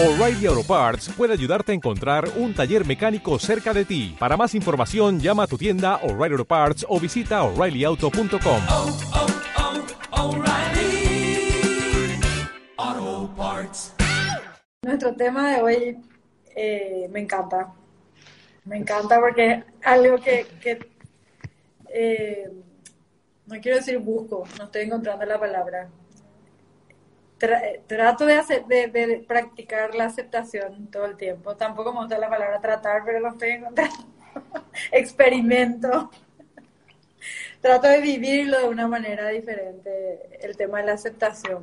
[0.00, 4.14] O'Reilly Auto Parts puede ayudarte a encontrar un taller mecánico cerca de ti.
[4.16, 8.60] Para más información, llama a tu tienda O'Reilly Auto Parts o visita oreillyauto.com.
[8.70, 8.98] oh,
[12.76, 13.94] oh, Parts.
[14.82, 15.98] Nuestro tema de hoy
[16.54, 17.74] eh, me encanta.
[18.66, 20.78] Me encanta porque es algo que, que,
[21.92, 22.48] eh,
[23.46, 25.90] no quiero decir busco, no estoy encontrando la palabra.
[27.38, 31.56] Tra- trato de, hacer, de, practicar la aceptación todo el tiempo.
[31.56, 33.96] Tampoco me gusta la palabra tratar, pero lo estoy encontrando.
[34.92, 36.10] Experimento.
[37.60, 41.62] Trato de vivirlo de una manera diferente, el tema de la aceptación.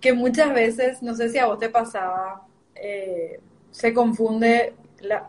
[0.00, 5.28] Que muchas veces, no sé si a vos te pasaba, eh, se confunde, la,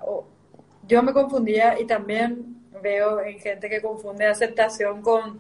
[0.87, 5.39] yo me confundía y también veo en gente que confunde aceptación con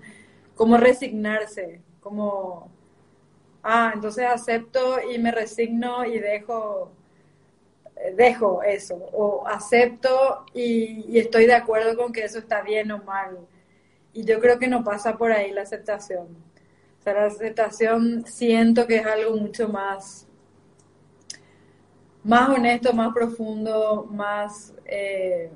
[0.55, 2.69] como resignarse, como,
[3.63, 6.91] ah, entonces acepto y me resigno y dejo,
[8.15, 13.03] dejo eso, o acepto y, y estoy de acuerdo con que eso está bien o
[13.03, 13.39] mal.
[14.13, 16.27] Y yo creo que no pasa por ahí la aceptación.
[16.99, 20.27] O sea, la aceptación siento que es algo mucho más,
[22.23, 25.49] más honesto, más profundo, más, eh,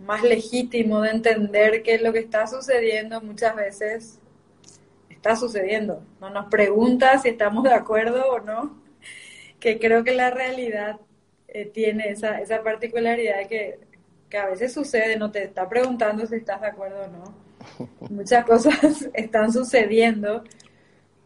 [0.00, 4.18] más legítimo de entender que lo que está sucediendo muchas veces
[5.26, 6.02] está sucediendo.
[6.20, 8.80] No nos pregunta si estamos de acuerdo o no,
[9.58, 11.00] que creo que la realidad
[11.48, 13.80] eh, tiene esa, esa particularidad que,
[14.30, 17.34] que a veces sucede, no te está preguntando si estás de acuerdo o no.
[18.10, 20.44] Muchas cosas están sucediendo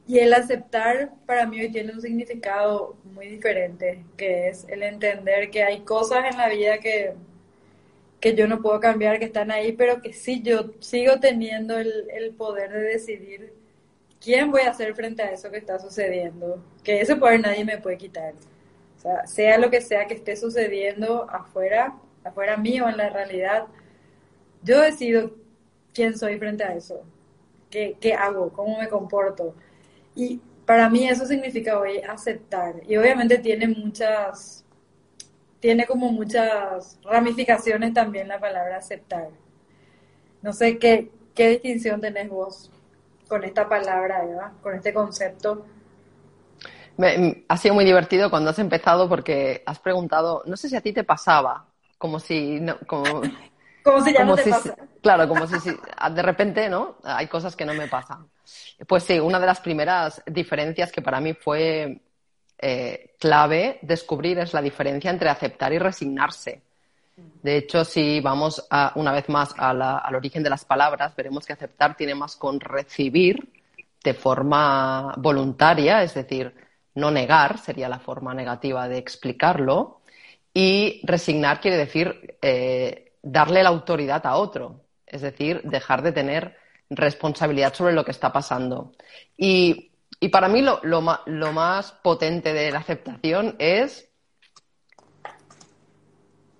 [0.07, 5.51] y el aceptar para mí hoy tiene un significado muy diferente, que es el entender
[5.51, 7.13] que hay cosas en la vida que,
[8.19, 12.09] que yo no puedo cambiar, que están ahí, pero que sí yo sigo teniendo el,
[12.11, 13.60] el poder de decidir
[14.21, 17.79] quién voy a hacer frente a eso que está sucediendo, que ese poder nadie me
[17.79, 18.35] puede quitar.
[18.97, 23.67] O sea, sea lo que sea que esté sucediendo afuera, afuera mío en la realidad,
[24.63, 25.33] yo decido
[25.95, 27.03] quién soy frente a eso,
[27.71, 29.55] qué, qué hago, cómo me comporto.
[30.15, 32.77] Y para mí eso significa hoy aceptar.
[32.87, 34.65] Y obviamente tiene muchas,
[35.61, 39.31] tiene como muchas ramificaciones también la palabra aceptar.
[40.43, 42.71] No sé qué, qué distinción tenés vos
[43.31, 45.65] con esta palabra, Eva, con este concepto.
[46.97, 50.81] Me- ha sido muy divertido cuando has empezado porque has preguntado, no sé si a
[50.81, 53.23] ti te pasaba, como si, no, como,
[53.83, 54.75] Como si ya como no te si- pasa.
[55.01, 55.81] claro, como si, si-
[56.13, 56.97] de repente, ¿no?
[57.05, 58.29] Hay cosas que no me pasan.
[58.87, 62.03] Pues sí, una de las primeras diferencias que para mí fue
[62.59, 66.63] eh, clave descubrir es la diferencia entre aceptar y resignarse.
[67.43, 68.67] De hecho, si vamos
[68.97, 73.53] una vez más al origen de las palabras, veremos que aceptar tiene más con recibir
[74.03, 76.55] de forma voluntaria, es decir,
[76.95, 80.01] no negar sería la forma negativa de explicarlo,
[80.53, 86.57] y resignar quiere decir eh, darle la autoridad a otro, es decir, dejar de tener
[86.91, 88.93] responsabilidad sobre lo que está pasando.
[89.37, 89.87] Y,
[90.31, 94.10] para mí lo más potente de la aceptación es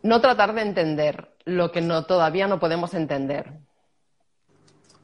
[0.03, 3.53] no tratar de entender lo que no, todavía no podemos entender.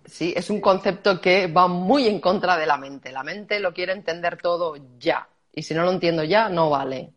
[0.04, 3.10] Sí, es un concepto que va muy en contra de la mente.
[3.10, 5.28] La mente lo quiere entender todo ya.
[5.52, 7.12] Y si no lo entiendo ya, no vale.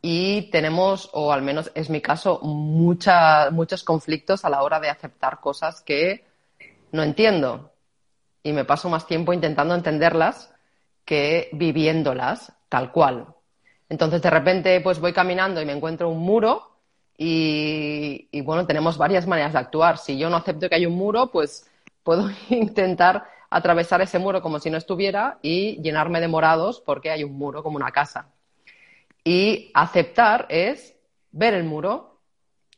[0.00, 4.88] Y tenemos, o al menos es mi caso, mucha- muchos conflictos a la hora de
[4.88, 6.24] aceptar cosas que
[6.92, 7.72] no entiendo.
[8.42, 10.52] Y me paso más tiempo intentando entenderlas
[11.04, 13.26] que viviéndolas tal cual.
[13.88, 16.75] Entonces, de repente, pues voy caminando y me encuentro un muro
[17.18, 19.98] y, bueno, tenemos varias maneras de actuar.
[19.98, 21.68] Si yo no acepto que hay un muro, pues
[22.02, 27.24] puedo intentar atravesar ese muro como si no estuviera y llenarme de morados porque hay
[27.24, 28.28] un muro como una casa.
[29.24, 30.94] Y aceptar es
[31.32, 32.20] ver el muro,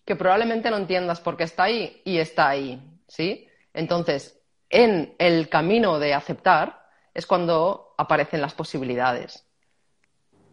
[0.05, 3.47] que probablemente no entiendas por qué está ahí y está ahí, ¿sí?
[3.75, 9.45] Entonces, en el camino de aceptar es cuando aparecen las posibilidades.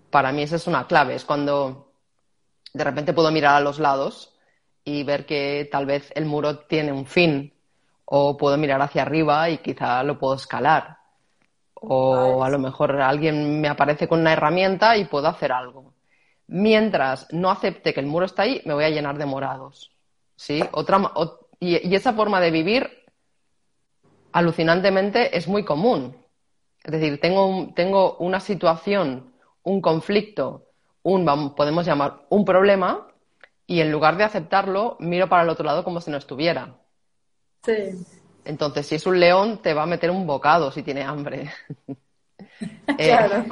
[0.09, 1.84] Para mí esa es una clave, es cuando
[2.75, 4.33] de repente puedo mirar a los lados
[4.83, 7.53] y ver que tal vez el muro tiene un fin,
[8.03, 10.97] o puedo mirar hacia arriba y quizá lo puedo escalar,
[11.75, 15.93] o a lo mejor alguien me aparece con una herramienta y puedo hacer algo.
[16.47, 19.91] Mientras no acepte que el muro está ahí, me voy a llenar de morados.
[20.35, 20.61] ¿Sí?
[20.73, 22.89] Otra, o- y, y esa forma de vivir,
[24.33, 26.15] alucinantemente, es muy común.
[26.83, 29.33] Es decir, tengo, un- tengo una situación,
[29.63, 30.64] un conflicto,
[31.05, 33.07] un, podemos llamar, un problema,
[33.67, 36.75] y en lugar de aceptarlo, miro para el otro lado como si no estuviera.
[37.63, 38.03] Sí.
[38.43, 41.49] Entonces, si es un león, te va a meter un bocado si tiene hambre.
[42.97, 43.43] Eh, Claro.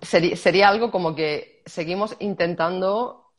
[0.00, 3.30] seri- sería algo como que seguimos intentando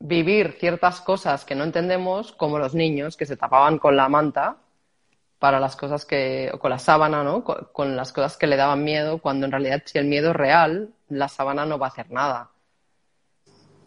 [0.00, 4.56] vivir ciertas cosas que no entendemos, como los niños que se tapaban con la manta
[5.38, 7.44] para las cosas que, o con la sábana, ¿no?
[7.44, 10.36] Co- Con, las cosas que le daban miedo, cuando en realidad si el miedo es
[10.36, 12.50] real, la sábana no va a hacer nada.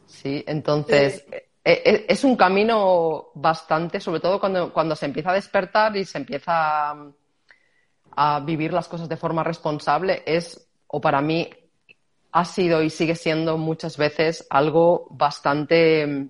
[0.06, 1.36] Sí, entonces Sí.
[1.64, 6.06] e- e- es un camino bastante, sobre todo cuando, cuando se empieza a despertar y
[6.06, 7.12] se empieza a,
[8.12, 11.50] a vivir las cosas de forma responsable, es, o para mí,
[12.32, 16.30] ha sido y sigue siendo muchas veces algo bastante,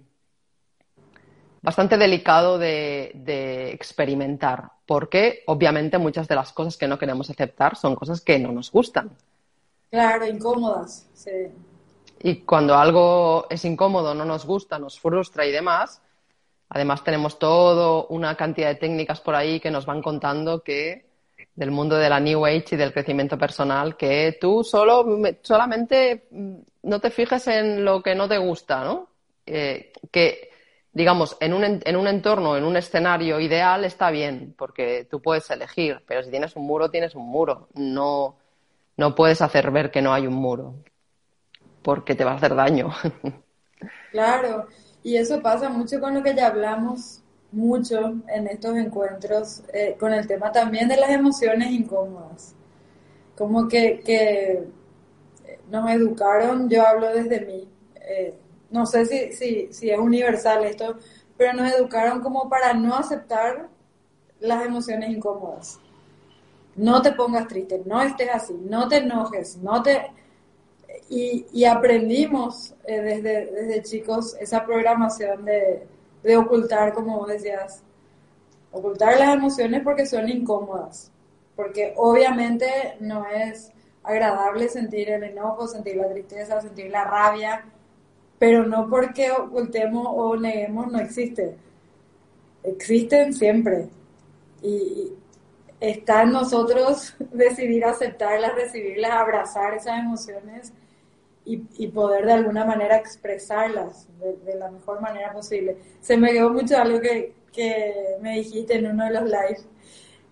[1.61, 7.75] bastante delicado de, de experimentar, porque obviamente muchas de las cosas que no queremos aceptar
[7.75, 9.11] son cosas que no nos gustan.
[9.89, 11.07] Claro, incómodas.
[11.13, 11.31] Sí.
[12.21, 16.01] Y cuando algo es incómodo, no nos gusta, nos frustra y demás,
[16.69, 21.09] además tenemos todo una cantidad de técnicas por ahí que nos van contando que
[21.55, 25.05] del mundo de la New Age y del crecimiento personal, que tú solo,
[25.41, 29.09] solamente mm, no te fijes en lo que no te gusta, ¿no?
[29.45, 30.48] Eh, que,
[30.93, 35.49] digamos, en un, en un entorno, en un escenario ideal está bien, porque tú puedes
[35.51, 37.69] elegir, pero si tienes un muro, tienes un muro.
[37.75, 38.37] No,
[38.97, 40.75] no puedes hacer ver que no hay un muro
[41.81, 42.91] porque te va a hacer daño.
[44.11, 44.67] Claro,
[45.03, 47.21] y eso pasa mucho con lo que ya hablamos
[47.51, 52.55] mucho en estos encuentros, eh, con el tema también de las emociones incómodas.
[53.37, 54.67] Como que, que
[55.69, 58.33] nos educaron, yo hablo desde mí, eh,
[58.71, 60.97] no sé si, si, si es universal esto,
[61.37, 63.69] pero nos educaron como para no aceptar
[64.39, 65.79] las emociones incómodas.
[66.75, 70.11] No te pongas triste, no estés así, no te enojes, no te...
[71.09, 75.87] Y, y aprendimos eh, desde, desde chicos esa programación de,
[76.23, 77.83] de ocultar, como decías,
[78.71, 81.11] ocultar las emociones porque son incómodas,
[81.55, 83.71] porque obviamente no es
[84.03, 87.65] agradable sentir el enojo, sentir la tristeza, sentir la rabia,
[88.39, 91.57] pero no porque ocultemos o neguemos no existe.
[92.63, 93.89] Existen siempre.
[94.61, 95.13] Y
[95.79, 100.73] está en nosotros decidir aceptarlas, recibirlas, abrazar esas emociones
[101.45, 104.07] y, poder de alguna manera expresarlas
[104.45, 105.77] de, la mejor manera posible.
[105.99, 109.67] Se me quedó mucho algo que, que me dijiste en uno de los lives,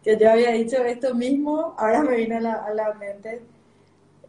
[0.03, 3.41] que yo había dicho esto mismo, ahora me viene a la, a la mente,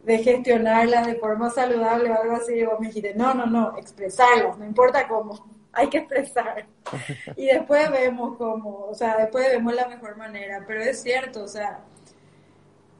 [0.03, 4.57] de gestionarlas de forma saludable o algo así, vos me dijiste, no, no, no, expresarlas,
[4.57, 6.65] no importa cómo, hay que expresar.
[7.35, 11.47] Y después vemos cómo, o sea, después vemos la mejor manera, pero es cierto, o
[11.47, 11.81] sea,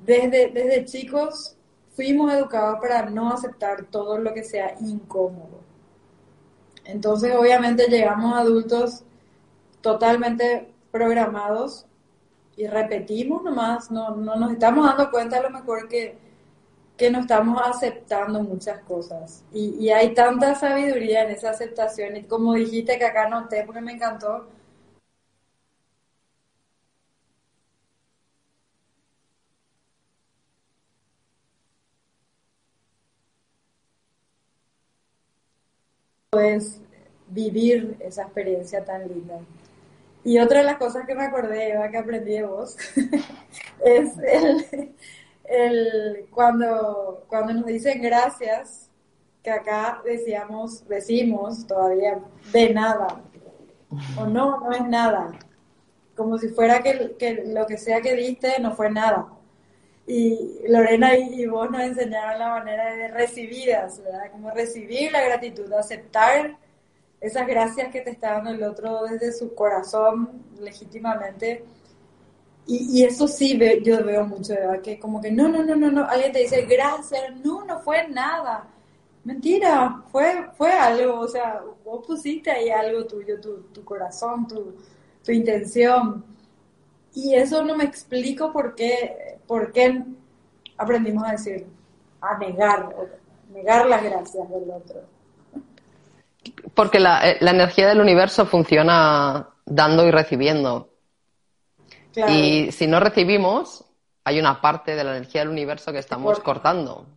[0.06, 1.58] desde, desde chicos
[1.96, 5.60] fuimos educados para no aceptar todo lo que sea incómodo.
[6.86, 9.04] Entonces, obviamente, llegamos adultos
[9.82, 11.86] totalmente programados
[12.56, 16.18] y repetimos nomás, no, no nos estamos dando cuenta a lo mejor que,
[17.00, 19.44] que no estamos aceptando muchas cosas.
[19.54, 22.18] Y, y, hay tanta sabiduría en esa aceptación.
[22.18, 24.48] Y como dijiste que acá noté, porque me encantó,
[36.30, 36.82] puedes
[37.30, 39.40] vivir esa experiencia tan linda.
[40.24, 42.76] Y otra de las cosas que me acordé, Eva, que aprendí de vos,
[43.86, 44.94] es el,
[45.50, 48.90] el, cuando, cuando nos dicen gracias,
[49.44, 52.20] que acá decíamos, decimos todavía
[52.54, 53.22] de nada,
[54.18, 55.32] o no, no es nada,
[56.16, 59.28] como si fuera que, que lo que sea que diste no fue nada.
[60.06, 64.32] Y Lorena y, y vos nos enseñaron la manera de recibirlas, ¿verdad?
[64.32, 66.58] Como recibir la gratitud, aceptar
[67.22, 71.64] esas gracias que te está dando el otro desde su corazón, legítimamente.
[72.68, 74.82] Y, y eso sí ve, yo veo mucho, ¿verdad?
[74.82, 78.08] Que como que no, no, no, no, no, alguien te dice gracias, no, no fue
[78.08, 78.68] nada.
[79.24, 84.76] Mentira, fue, fue algo, o sea, vos pusiste ahí algo tuyo, tu, tu corazón, tu,
[85.24, 86.24] tu intención.
[87.14, 90.04] Y eso no me explico por qué, por qué
[90.78, 91.68] aprendimos a decir,
[92.22, 92.90] a negar,
[93.52, 95.02] negar las gracias del otro.
[96.74, 100.89] Porque la, la energía del universo funciona dando y recibiendo.
[102.20, 102.34] Claro.
[102.34, 103.86] Y si no recibimos,
[104.26, 107.08] hay una parte de la energía del universo que estamos cortando.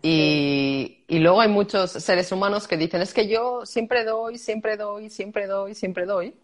[0.00, 4.76] Y, y, luego hay muchos seres humanos que dicen, es que yo siempre doy, siempre
[4.76, 6.36] doy, siempre doy, siempre doy.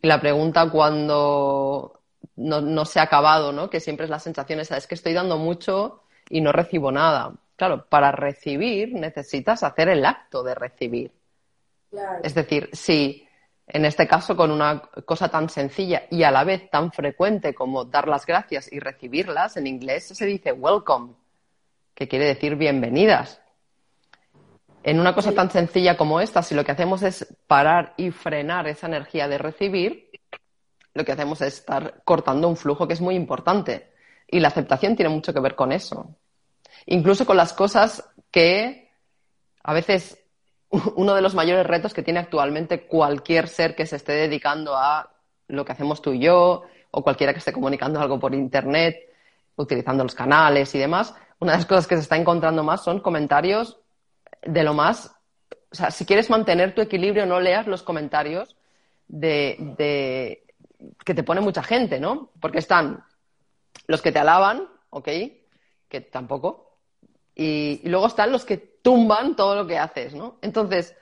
[0.00, 2.00] Y la pregunta cuando
[2.36, 3.68] no, no se ha acabado, ¿no?
[3.68, 7.34] Que siempre es la sensación esa, es que estoy dando mucho y no recibo nada.
[7.56, 11.12] Claro, para recibir necesitas hacer el acto de recibir.
[11.90, 12.20] Claro.
[12.22, 13.26] Es decir, si
[13.66, 17.84] en este caso con una cosa tan sencilla y a la vez tan frecuente como
[17.84, 21.14] dar las gracias y recibirlas, en inglés se dice welcome.
[21.94, 23.40] que quiere decir bienvenidas.
[24.82, 28.68] En una cosa tan sencilla como esta, si lo que hacemos es parar y frenar
[28.68, 30.10] esa energía de recibir,
[30.92, 33.92] lo que hacemos es estar cortando un flujo que es muy importante.
[34.28, 36.16] Y la aceptación tiene mucho que ver con eso.
[36.86, 38.90] Incluso con las cosas que
[39.62, 40.23] a veces
[40.96, 45.10] uno de los mayores retos que tiene actualmente cualquier ser que se esté dedicando a
[45.48, 49.10] lo que hacemos tú y yo, o cualquiera que esté comunicando algo por Internet,
[49.56, 53.00] utilizando los canales y demás, una de las cosas que se está encontrando más son
[53.00, 53.78] comentarios
[54.42, 55.14] de lo más...
[55.70, 58.56] O sea, si quieres mantener tu equilibrio, no leas los comentarios
[59.08, 60.44] de, de
[61.04, 62.30] que te pone mucha gente, ¿no?
[62.40, 63.04] Porque están
[63.88, 65.08] los que te alaban, ¿ok?
[65.88, 66.78] Que tampoco.
[67.34, 70.36] Y, y luego están los que tumban todo lo que haces, ¿no?
[70.42, 70.94] Entonces,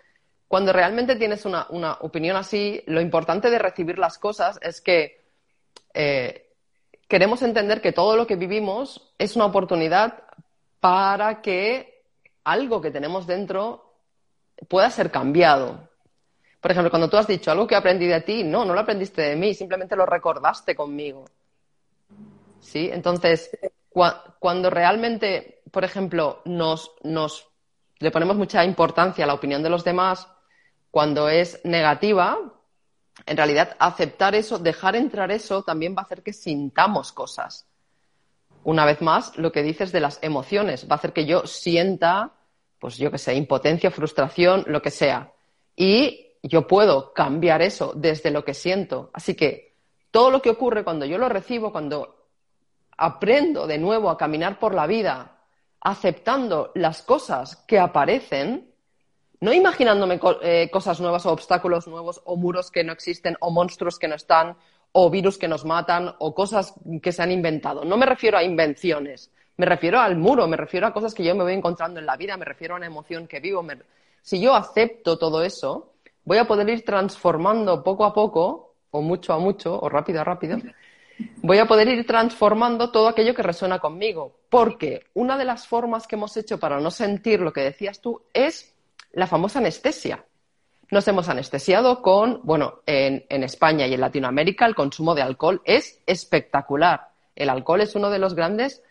[0.46, 5.20] cuando realmente tienes una, una opinión así, lo importante de recibir las cosas es que
[5.92, 6.48] eh,
[7.08, 10.22] queremos entender que todo lo que vivimos es una oportunidad
[10.78, 12.04] para que
[12.44, 13.96] algo que tenemos dentro
[14.68, 15.88] pueda ser cambiado.
[16.60, 19.22] Por ejemplo, cuando tú has dicho algo que aprendí de ti, no, no lo aprendiste
[19.22, 21.24] de mí, simplemente lo recordaste conmigo.
[22.60, 22.88] ¿Sí?
[22.92, 23.50] Entonces,
[24.38, 27.48] cuando realmente, por ejemplo, nos, nos
[28.02, 30.28] le ponemos mucha importancia a la opinión de los demás,
[30.90, 32.38] cuando es negativa,
[33.24, 37.66] en realidad aceptar eso, dejar entrar eso, también va a hacer que sintamos cosas.
[38.64, 42.32] Una vez más, lo que dices de las emociones, va a hacer que yo sienta,
[42.78, 45.32] pues yo que sé, impotencia, frustración, lo que sea.
[45.76, 49.10] Y yo puedo cambiar eso desde lo que siento.
[49.14, 49.76] Así que
[50.10, 52.26] todo lo que ocurre cuando yo lo recibo, cuando
[52.96, 55.41] aprendo de nuevo a caminar por la vida,
[55.82, 58.70] aceptando las cosas que aparecen,
[59.40, 63.98] no imaginándome eh, cosas nuevas o obstáculos nuevos o muros que no existen o monstruos
[63.98, 64.56] que no están
[64.92, 67.84] o virus que nos matan o cosas que se han inventado.
[67.84, 71.34] No me refiero a invenciones, me refiero al muro, me refiero a cosas que yo
[71.34, 73.66] me voy encontrando en la vida, me refiero a una emoción que vivo.
[74.20, 79.32] Si yo acepto todo eso, voy a poder ir transformando poco a poco, o mucho
[79.32, 80.58] a mucho, o rápido a rápido,
[81.36, 84.40] voy a poder ir transformando todo aquello que resuena conmigo.
[84.48, 88.22] Porque una de las formas que hemos hecho para no sentir lo que decías tú
[88.32, 88.74] es
[89.12, 90.24] la famosa anestesia.
[90.90, 96.02] Nos hemos anestesiado con, bueno, en, España y en Latinoamérica el consumo de alcohol es
[96.06, 97.08] espectacular.
[97.34, 98.82] El alcohol es uno de los grandes,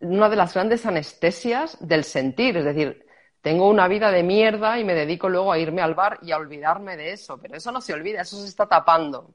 [0.00, 2.58] una de las grandes anestesias del sentir.
[2.58, 3.06] Es decir,
[3.40, 6.36] tengo una vida de mierda y me dedico luego a irme al bar y a
[6.36, 7.38] olvidarme de eso.
[7.38, 9.32] Pero eso no se olvida, eso se está tapando.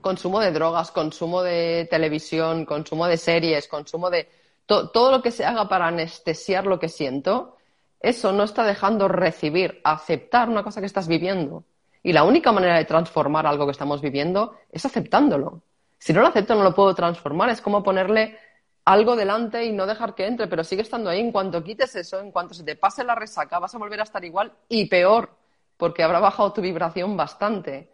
[0.00, 4.28] Consumo de drogas, consumo de televisión, consumo de series, consumo de
[4.66, 7.56] todo lo que se haga para anestesiar lo que siento
[8.00, 11.64] eso no está dejando recibir, aceptar una cosa que estás viviendo.
[12.02, 15.62] Y la única manera de transformar algo que estamos viviendo es aceptándolo.
[15.98, 17.50] Si no lo acepto, no lo puedo transformar.
[17.50, 18.38] Es como ponerle
[18.86, 21.20] algo delante y no dejar que entre, pero sigue estando ahí.
[21.20, 24.04] En cuanto quites eso, en cuanto se te pase la resaca, vas a volver a
[24.04, 25.30] estar igual y peor,
[25.76, 27.90] porque habrá bajado tu vibración bastante.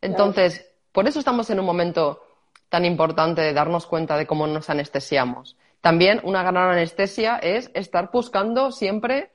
[0.00, 2.22] Entonces, por eso estamos en un momento
[2.68, 5.56] tan importante de darnos cuenta de cómo nos anestesiamos.
[5.80, 9.32] También una gran anestesia es estar buscando siempre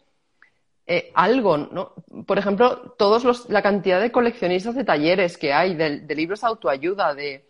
[0.88, 1.96] eh, algo, ¿no?
[2.26, 6.48] Por ejemplo, todos los, la cantidad de coleccionistas de talleres que hay, de, libros de
[6.48, 7.46] autoayuda, de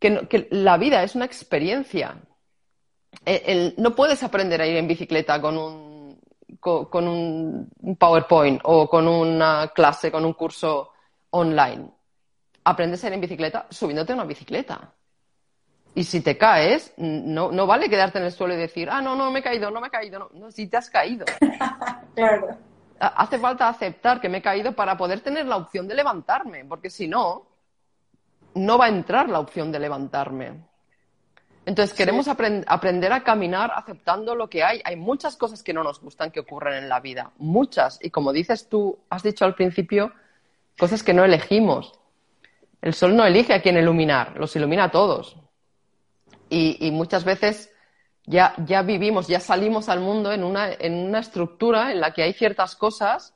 [0.00, 2.16] que, la vida es una experiencia.
[3.24, 6.20] Eh, no puedes aprender a ir en bicicleta con un,
[6.58, 10.90] con un PowerPoint o con una clase, con un curso
[11.30, 11.88] online.
[12.64, 14.92] Aprendes a ir en bicicleta subiéndote a una bicicleta.
[15.94, 19.14] Y si te caes, no, no vale quedarte en el suelo y decir, ah, no,
[19.14, 20.18] no me he caído, no me he caído.
[20.18, 21.26] No, no si te has caído.
[22.14, 22.56] claro.
[22.98, 26.88] Hace falta aceptar que me he caído para poder tener la opción de levantarme, porque
[26.88, 27.46] si no,
[28.54, 30.62] no va a entrar la opción de levantarme.
[31.64, 34.80] Entonces, queremos aprender a caminar aceptando lo que hay.
[34.84, 37.98] Hay muchas cosas que no nos gustan que ocurren en la vida, muchas.
[38.02, 40.12] Y como dices tú, has dicho al principio,
[40.76, 41.92] cosas que no elegimos.
[42.82, 45.36] El sol no elige a quién iluminar, los ilumina a todos
[46.50, 47.72] y, muchas veces
[48.26, 52.22] ya, ya, vivimos, ya salimos al mundo en una, en una estructura en la que
[52.22, 53.34] hay ciertas cosas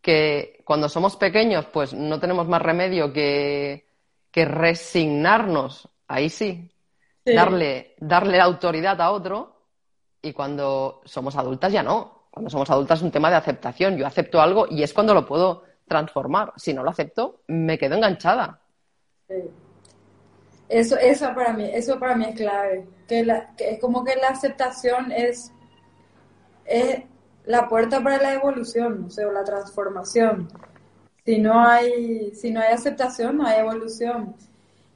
[0.00, 3.88] que cuando somos pequeños pues no tenemos más remedio que,
[4.30, 6.70] que resignarnos, ahí sí,
[7.24, 9.62] Darle, darle autoridad a otro
[10.20, 12.26] y cuando somos adultas ya no.
[12.30, 13.96] Cuando somos adultas es un tema de aceptación.
[13.96, 16.52] Yo acepto algo y es cuando lo puedo transformar.
[16.56, 18.60] Si no lo acepto, me quedo enganchada.
[20.68, 22.86] Eso, eso, para mí, eso para mí es clave.
[23.06, 23.20] Que,
[23.58, 25.52] es como que la aceptación es,
[26.64, 27.02] es
[27.44, 30.48] la puerta para la evolución, o sea, la transformación.
[31.24, 34.34] Si no hay, si no hay aceptación, no hay evolución.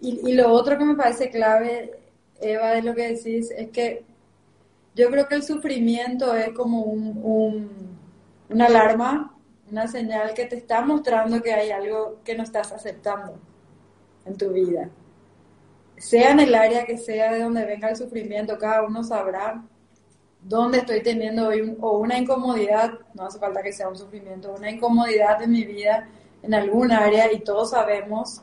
[0.00, 1.98] Y, lo otro que me parece clave,
[2.40, 4.04] Eva, de lo que decís, es que
[4.94, 7.98] yo creo que el sufrimiento es como un,
[8.48, 9.34] una alarma,
[9.70, 13.38] una señal que te está mostrando que hay algo que no estás aceptando
[14.28, 14.88] en tu vida.
[15.96, 19.64] Sea en el área que sea de donde venga el sufrimiento, cada uno sabrá
[20.40, 24.54] dónde estoy teniendo hoy un, o una incomodidad, no hace falta que sea un sufrimiento,
[24.54, 26.08] una incomodidad en mi vida
[26.42, 28.42] en algún área y todos sabemos,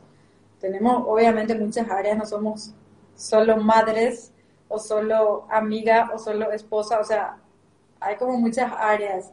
[0.59, 2.73] tenemos obviamente muchas áreas, no somos
[3.15, 4.31] solo madres
[4.67, 7.37] o solo amiga o solo esposa, o sea,
[7.99, 9.31] hay como muchas áreas.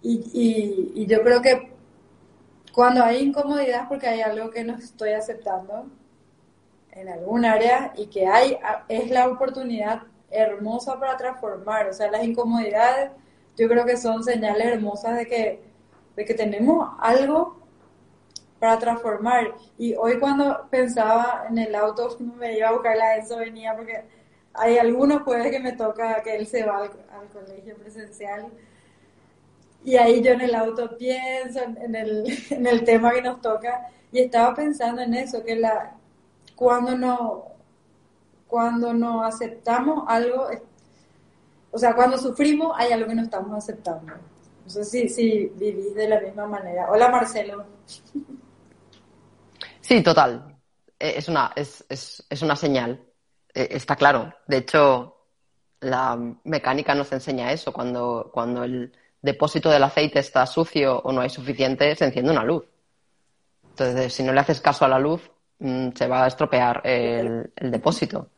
[0.00, 1.67] Y, y, y yo creo que
[2.78, 5.88] cuando hay incomodidad porque hay algo que no estoy aceptando
[6.92, 8.56] en algún área y que hay,
[8.88, 13.10] es la oportunidad hermosa para transformar, o sea, las incomodidades
[13.56, 15.60] yo creo que son señales hermosas de que,
[16.14, 17.58] de que tenemos algo
[18.60, 19.56] para transformar.
[19.76, 24.04] Y hoy cuando pensaba en el auto, me iba a buscar la eso venía porque
[24.54, 28.52] hay algunos jueves que me toca que él se va al, colegio presencial.
[29.84, 33.86] Y ahí yo en el auto pienso en el, en el tema que nos toca
[34.12, 35.94] y estaba pensando en eso, que la
[36.56, 37.44] cuando no
[38.46, 40.48] cuando no aceptamos algo,
[41.70, 44.14] o sea, cuando sufrimos hay algo que no estamos aceptando.
[44.64, 46.90] No sé si, si vivís de la misma manera.
[46.90, 47.64] Hola Marcelo.
[49.80, 50.54] Sí, total.
[50.98, 53.02] Eh, es una, es, es, es una señal.
[53.54, 54.34] Eh, está claro.
[54.46, 55.16] De hecho,
[55.80, 57.72] la mecánica nos enseña eso.
[57.72, 58.92] Cuando, cuando el
[59.28, 62.64] depósito del aceite está sucio o no hay suficiente, se enciende una luz.
[63.70, 67.52] Entonces, si no le haces caso a la luz, mm, se va a estropear el,
[67.54, 68.30] el depósito.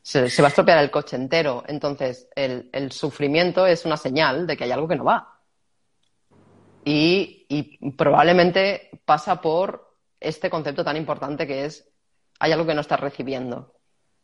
[0.00, 1.64] Se, se, va a estropear el coche entero.
[1.66, 5.40] Entonces, el, el, sufrimiento es una señal de que hay algo que no va.
[6.84, 11.86] Y, y probablemente pasa por este concepto tan importante que es
[12.38, 13.74] hay algo que no estás recibiendo.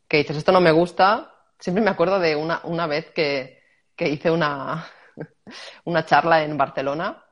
[0.07, 1.33] Que dices, esto no me gusta.
[1.59, 3.61] Siempre me acuerdo de una, una vez que,
[3.95, 4.87] que hice una,
[5.85, 7.23] una charla en Barcelona,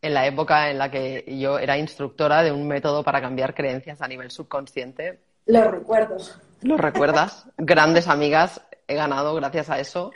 [0.00, 4.02] en la época en la que yo era instructora de un método para cambiar creencias
[4.02, 5.20] a nivel subconsciente.
[5.46, 6.16] Lo recuerdo.
[6.62, 7.48] ¿Lo recuerdas?
[7.56, 10.12] Grandes amigas he ganado gracias a eso.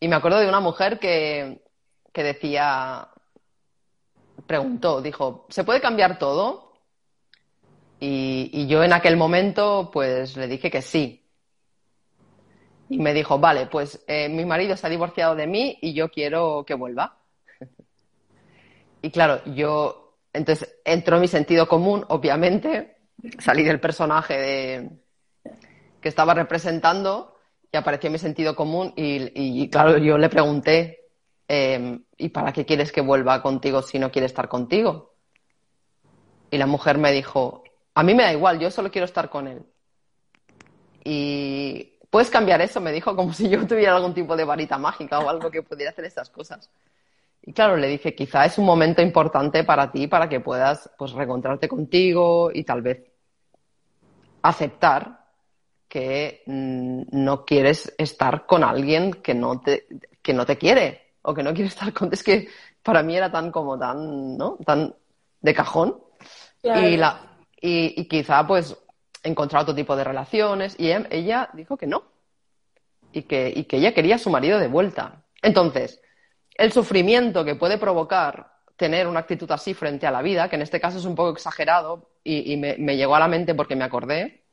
[0.00, 1.62] Y me acuerdo de una mujer que,
[2.12, 3.08] que decía,
[4.46, 6.72] preguntó, dijo, ¿se puede cambiar todo?
[7.98, 11.25] Y, y, yo en aquel momento, pues le dije que sí.
[12.88, 16.08] Y me dijo, vale, pues eh, mi marido se ha divorciado de mí y yo
[16.08, 17.18] quiero que vuelva.
[19.02, 22.96] y claro, yo, entonces entró mi sentido común, obviamente,
[23.38, 24.88] salí del personaje
[26.00, 27.36] que estaba representando
[27.72, 31.00] y apareció mi sentido común y, claro, yo le pregunté,
[31.48, 35.14] eh, ¿y para qué quieres que vuelva contigo si no quiere estar contigo?
[36.50, 39.48] Y la mujer me dijo, a mí me da igual, yo solo quiero estar con
[39.48, 39.66] él.
[41.04, 45.18] Y puedes cambiar eso, me dijo, como si yo tuviera algún tipo de varita mágica
[45.18, 46.70] o algo que pudiera hacer estas cosas.
[47.42, 51.12] Y claro, le dije, quizá es un momento importante para ti, para que puedas pues
[51.12, 53.04] reencontrarte contigo y tal vez
[54.40, 55.26] aceptar
[55.86, 59.86] que mmm, no quieres estar con alguien que no te,
[60.22, 62.10] que no te quiere o que no quiere estar con...
[62.14, 62.48] Es que
[62.82, 64.56] para mí era tan como tan, ¿no?
[64.64, 64.94] Tan
[65.42, 65.98] de cajón.
[66.62, 66.88] Claro.
[66.88, 67.20] Y la,
[67.60, 68.74] y, y, quizá pues
[69.26, 72.04] encontrar otro tipo de relaciones y ella, ella dijo que no
[73.12, 75.22] y que, y que ella quería a su marido de vuelta.
[75.42, 76.00] Entonces,
[76.54, 80.62] el sufrimiento que puede provocar tener una actitud así frente a la vida, que en
[80.62, 84.44] este caso es un poco exagerado y, me, llegó a la mente porque me acordé,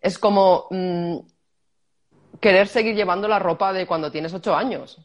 [0.00, 1.18] es como mmm,
[2.40, 5.00] querer seguir llevando la ropa de cuando tienes ocho años,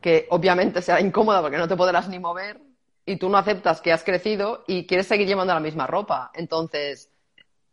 [0.00, 2.60] que obviamente será incómoda porque no te podrás ni mover,
[3.06, 6.32] y tú no aceptas que has crecido y quieres seguir llevando la misma ropa.
[6.34, 7.08] Entonces,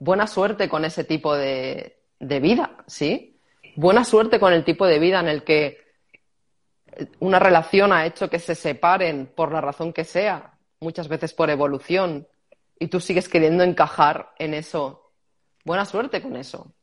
[0.03, 3.39] buena suerte con ese tipo de, de, vida, ¿sí?
[3.75, 5.81] Buena suerte con el tipo de vida en el que
[7.19, 11.49] una relación ha hecho que se separen por la razón que sea, muchas veces por
[11.49, 12.27] evolución,
[12.77, 15.11] y tú sigues queriendo encajar en eso.
[15.63, 16.73] Buena suerte con eso.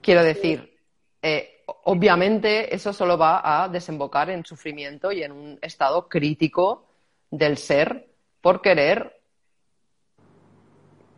[0.00, 0.78] Quiero decir,
[1.20, 6.86] eh, obviamente eso solo va a desembocar en sufrimiento y en un estado crítico
[7.30, 8.08] del ser
[8.40, 9.19] por querer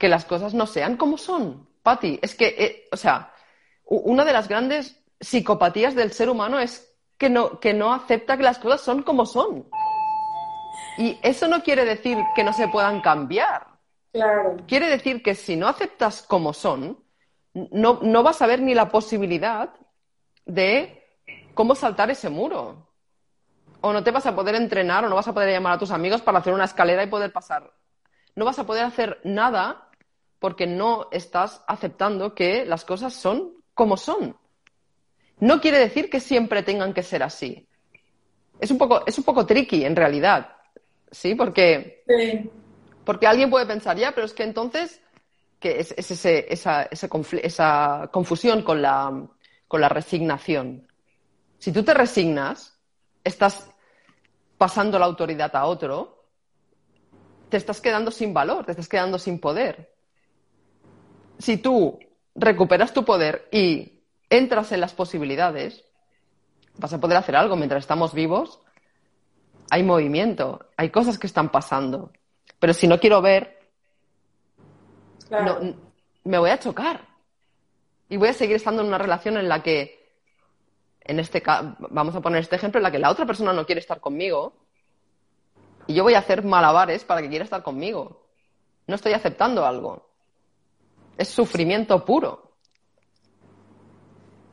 [0.03, 1.69] que las cosas no sean como son.
[1.81, 3.33] Patti, es que, eh, o sea,
[3.85, 8.43] una de las grandes psicopatías del ser humano es que no, que no acepta que
[8.43, 9.65] las cosas son como son.
[10.99, 13.65] Y eso no quiere decir que no se puedan cambiar.
[14.12, 14.57] Claro.
[14.67, 16.99] Quiere decir que si no aceptas como son,
[17.55, 19.73] no, no vas a ver ni la posibilidad
[20.47, 21.01] de
[21.55, 22.88] cómo saltar ese muro
[23.81, 25.93] o no te vas a poder entrenar o no vas a poder llamar a tus
[25.93, 27.73] amigos para hacer una escalera y poder pasar.
[28.35, 29.91] No vas a poder hacer nada
[30.42, 34.37] porque no estás aceptando que las cosas son como son.
[35.38, 37.66] no quiere decir que siempre tengan que ser así.
[38.61, 40.57] Es un poco, es un poco tricky en realidad,
[41.11, 41.35] ¿sí?
[41.35, 42.50] Porque, Sí.
[43.05, 45.00] porque alguien puede pensar, ya, pero es que entonces,
[45.59, 47.09] que es, es ese- esa, ese
[47.42, 49.26] esa confusión con la,
[49.68, 50.87] con la resignación.
[51.59, 52.78] Si tú te resignas,
[53.24, 53.68] estás
[54.59, 56.24] pasando la autoridad a otro,
[57.48, 59.91] te estás quedando sin valor, te estás quedando sin poder.
[61.42, 61.98] Si tú
[62.37, 65.85] recuperas tu poder y entras en las posibilidades,
[66.78, 68.61] vas a poder hacer algo mientras estamos vivos.
[69.68, 72.12] Hay movimiento, hay cosas que están pasando.
[72.61, 73.59] Pero si no quiero ver,
[75.26, 75.59] Claro.
[75.64, 75.74] no,
[76.22, 77.09] me voy a chocar.
[78.09, 80.14] Y voy a seguir estando en una relación en la que,
[81.00, 81.42] en este
[81.90, 84.52] vamos a poner este ejemplo, en la que la otra persona no quiere estar conmigo.
[85.88, 88.28] Y yo voy a hacer malabares para que quiera estar conmigo.
[88.87, 90.12] No estoy aceptando algo.
[91.16, 92.53] Es sufrimiento puro.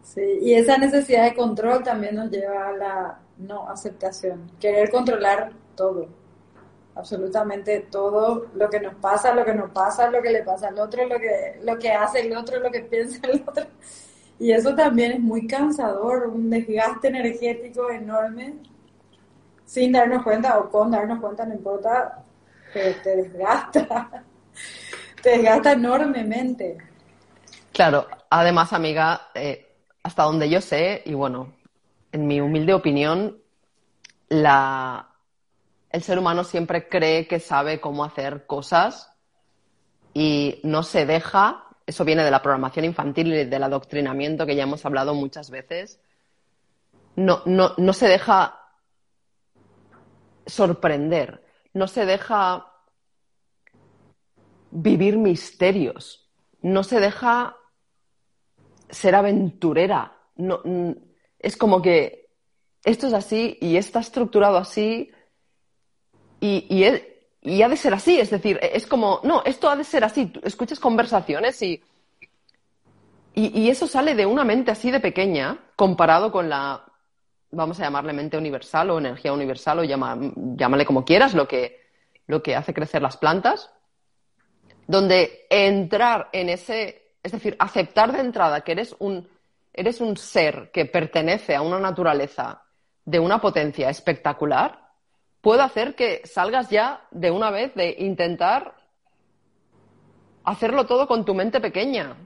[0.04, 5.52] Sí, y esa necesidad de control también nos lleva a la no aceptación, querer controlar
[5.76, 6.08] todo,
[6.95, 10.80] absolutamente todo lo que nos pasa, lo que nos pasa, lo que le pasa al
[10.80, 13.65] otro, lo que, lo que hace el otro, lo que piensa el otro.
[14.39, 18.56] Y eso también es muy cansador, un desgaste energético enorme,
[19.65, 22.24] sin darnos cuenta o con darnos cuenta, no importa,
[22.74, 24.24] pero te desgasta,
[25.22, 26.78] te desgasta enormemente.
[27.72, 31.54] Claro, además, amiga, eh, hasta donde yo sé, y bueno,
[32.12, 33.38] en mi humilde opinión,
[34.30, 35.10] la,
[35.90, 39.12] el ser humano siempre cree que sabe cómo hacer cosas
[40.14, 44.64] y no se deja, eso viene de la programación infantil y del adoctrinamiento que ya
[44.64, 46.00] hemos hablado muchas veces,
[47.16, 48.60] no, no, no se deja
[50.46, 52.69] sorprender, no se deja
[54.72, 56.30] vivir misterios,
[56.62, 57.56] no se deja
[58.90, 60.16] ser aventurera.
[60.36, 60.62] No,
[61.38, 62.30] es como que
[62.84, 65.12] esto es así y está estructurado así
[66.40, 66.86] y, y,
[67.42, 68.20] y ha de ser así.
[68.20, 70.28] Es decir, es como, no, esto ha de ser así.
[70.28, 71.84] Tú escuchas conversaciones y,
[73.34, 76.86] y, y eso sale de una mente así de pequeña comparado con la,
[77.52, 80.18] vamos a llamarle mente universal o energía universal o llama-
[80.56, 81.82] llámale como quieras, lo que,
[82.28, 83.72] lo que hace crecer las plantas
[84.89, 89.30] donde entrar en ese, es decir, aceptar de entrada que eres un,
[89.71, 92.63] eres un ser que pertenece a una naturaleza
[93.06, 94.89] de una potencia espectacular,
[95.41, 98.73] puede hacer que salgas ya de una vez de intentar
[100.43, 102.17] hacerlo todo con tu mente pequeña.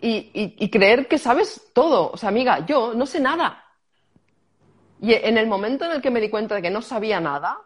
[0.00, 2.10] Y, y- y creer que sabes todo.
[2.12, 3.62] O sea, amiga, yo no sé nada.
[4.98, 7.58] Y en el momento en el que me di cuenta de que no sabía nada,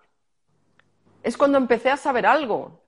[1.22, 2.83] es cuando empecé a saber algo.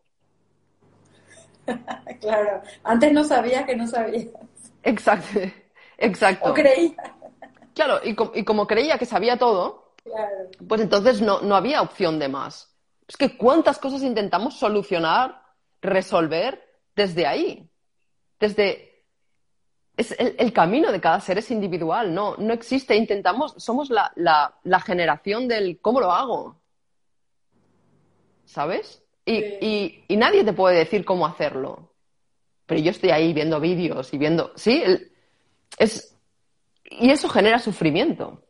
[2.21, 4.27] Claro, antes no sabía que no sabía,
[4.83, 5.41] Exacto,
[5.99, 6.51] exacto.
[6.51, 6.95] o creía.
[7.75, 11.83] Claro, y, com- y como creía que sabía todo, Claro, pues entonces no, no había
[11.83, 12.73] opción de más.
[13.09, 15.43] Es que cuántas cosas intentamos solucionar,
[15.83, 16.63] resolver
[16.95, 17.69] desde ahí.
[18.41, 19.05] Desde.
[19.97, 22.97] Es el, el camino de cada ser es individual, no, no existe.
[22.97, 26.61] Intentamos, somos la, la, la generación del cómo lo hago.
[28.45, 29.03] ¿Sabes?
[29.27, 31.91] Y, y, y nadie te puede decir cómo hacerlo.
[32.65, 34.53] Pero yo estoy ahí viendo vídeos y viendo.
[34.57, 35.13] Sí, el-
[35.79, 36.17] es,
[36.85, 38.41] y eso genera sufrimiento.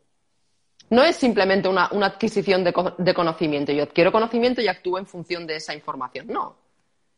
[0.89, 3.71] No es simplemente una, una adquisición de, de conocimiento.
[3.73, 6.27] Yo adquiero conocimiento y actúo en función de esa información.
[6.27, 6.55] No.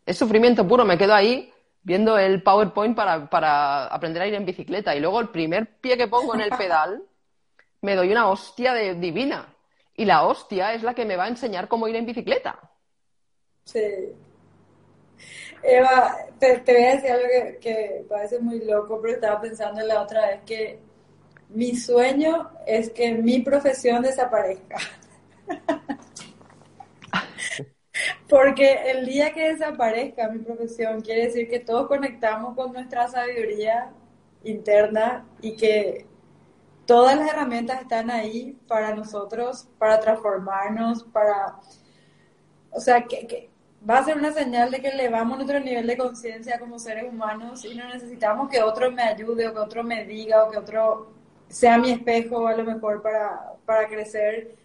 [0.05, 0.85] Es sufrimiento puro.
[0.85, 4.95] Me quedo ahí viendo el PowerPoint para, para aprender a ir en bicicleta.
[4.95, 7.03] Y luego el primer pie que pongo en el pedal,
[7.81, 9.53] me doy una hostia de divina.
[9.95, 12.68] Y la hostia es la que me va a enseñar cómo ir en bicicleta.
[13.65, 14.13] Sí.
[15.61, 20.01] Eva, te, voy a decir algo que, que parece muy loco, pero estaba pensando la
[20.01, 20.79] otra vez que
[21.49, 24.77] mi sueño es que mi profesión desaparezca.
[28.29, 33.91] Porque el día que desaparezca mi profesión quiere decir que todos conectamos con nuestra sabiduría
[34.43, 36.05] interna y que
[36.85, 41.59] todas las herramientas están ahí para nosotros, para transformarnos, para...
[42.71, 43.49] O sea, que, que
[43.87, 47.63] va a ser una señal de que elevamos nuestro nivel de conciencia como seres humanos
[47.65, 51.11] y no necesitamos que otro me ayude o que otro me diga o que otro
[51.47, 54.55] sea mi espejo a lo mejor para, para crecer.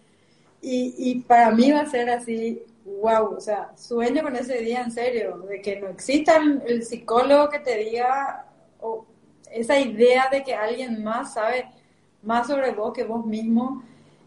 [0.61, 4.81] Y, y para mí va a ser así, wow, o sea, sueño con ese día
[4.81, 8.45] en serio, de que no exista el, el psicólogo que te diga,
[8.79, 9.05] o
[9.51, 11.65] esa idea de que alguien más sabe
[12.25, 13.83] más sobre vos que vos mismo.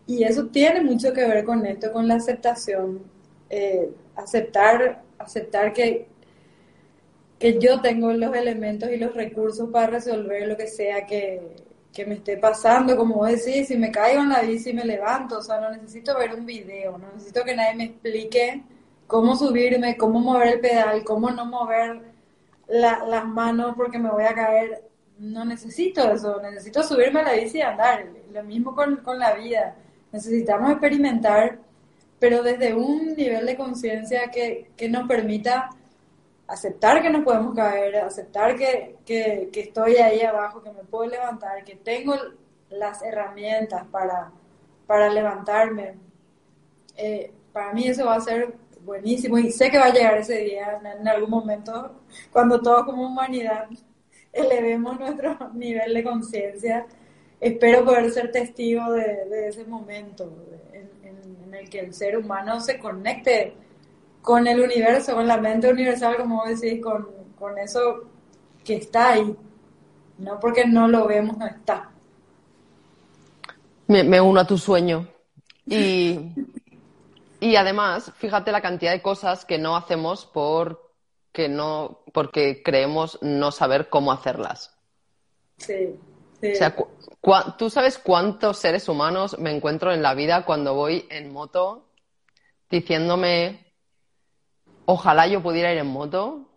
[0.07, 3.03] Y eso tiene mucho que ver con esto, con la aceptación.
[3.51, 6.07] Eh, aceptar, aceptar que,
[7.39, 11.41] que yo tengo los elementos y los recursos para resolver lo que sea que,
[11.93, 15.39] que me esté pasando, como vos decís, si me caigo en la bici me levanto,
[15.39, 18.63] o sea, no necesito ver un video, no necesito que nadie me explique
[19.07, 22.01] cómo subirme, cómo mover el pedal, cómo no mover
[22.69, 24.83] la- las manos porque me voy a caer.
[25.19, 28.07] No necesito eso, necesito subirme a la bici y andar.
[28.33, 29.75] Lo mismo con, con la vida.
[30.13, 31.59] Necesitamos experimentar,
[32.18, 35.70] pero desde un nivel de conciencia que, que nos permita
[36.48, 41.62] aceptar que nos podemos caer, aceptar que, que, estoy ahí abajo, que me puedo levantar,
[41.62, 42.14] que tengo
[42.70, 44.33] las herramientas para,
[44.87, 45.94] para levantarme.
[46.96, 50.38] Eh, para mí eso va a ser buenísimo y sé que va a llegar ese
[50.38, 52.00] día en, algún momento
[52.33, 53.66] cuando todos como humanidad
[54.33, 56.87] elevemos nuestro nivel de conciencia.
[57.40, 60.33] Espero poder ser testigo de, ese momento
[61.49, 63.55] en, el que el ser humano se conecte
[64.23, 67.09] con el universo, con la mente universal, como vos decís, con,
[67.39, 68.05] con eso
[68.65, 69.37] que está ahí.
[70.19, 71.91] No porque no lo vemos, no está.
[73.87, 75.09] Me, me uno a tu sueño.
[75.71, 76.19] Y,
[77.41, 83.53] y además, fíjate la cantidad de cosas que no hacemos porque, no, porque creemos no
[83.53, 84.75] saber cómo hacerlas.
[85.59, 85.95] Sí,
[86.40, 86.77] O sea,
[87.59, 91.88] ¿tú sabes cuántos seres humanos me encuentro en la vida cuando voy en moto
[92.70, 93.72] diciéndome,
[94.85, 96.48] ojalá yo pudiera ir en moto?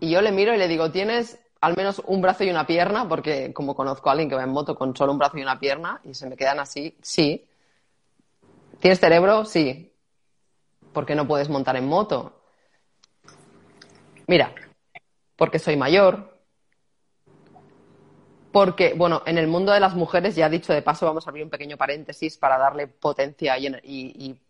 [0.00, 3.08] Y yo le miro y le digo, ¿tienes al menos un brazo y una pierna?
[3.08, 5.60] Porque como conozco a alguien que va en moto con solo un brazo y una
[5.60, 7.46] pierna y se me quedan así, sí.
[8.80, 9.44] ¿Tienes cerebro?
[9.44, 9.92] Sí.
[10.92, 12.42] ¿Por qué no puedes montar en moto?
[14.26, 14.52] Mira,
[15.36, 16.35] porque soy mayor,
[18.56, 21.44] porque, bueno, en el mundo de las mujeres, ya dicho de paso, vamos a abrir
[21.44, 24.40] un pequeño paréntesis para darle potencia y,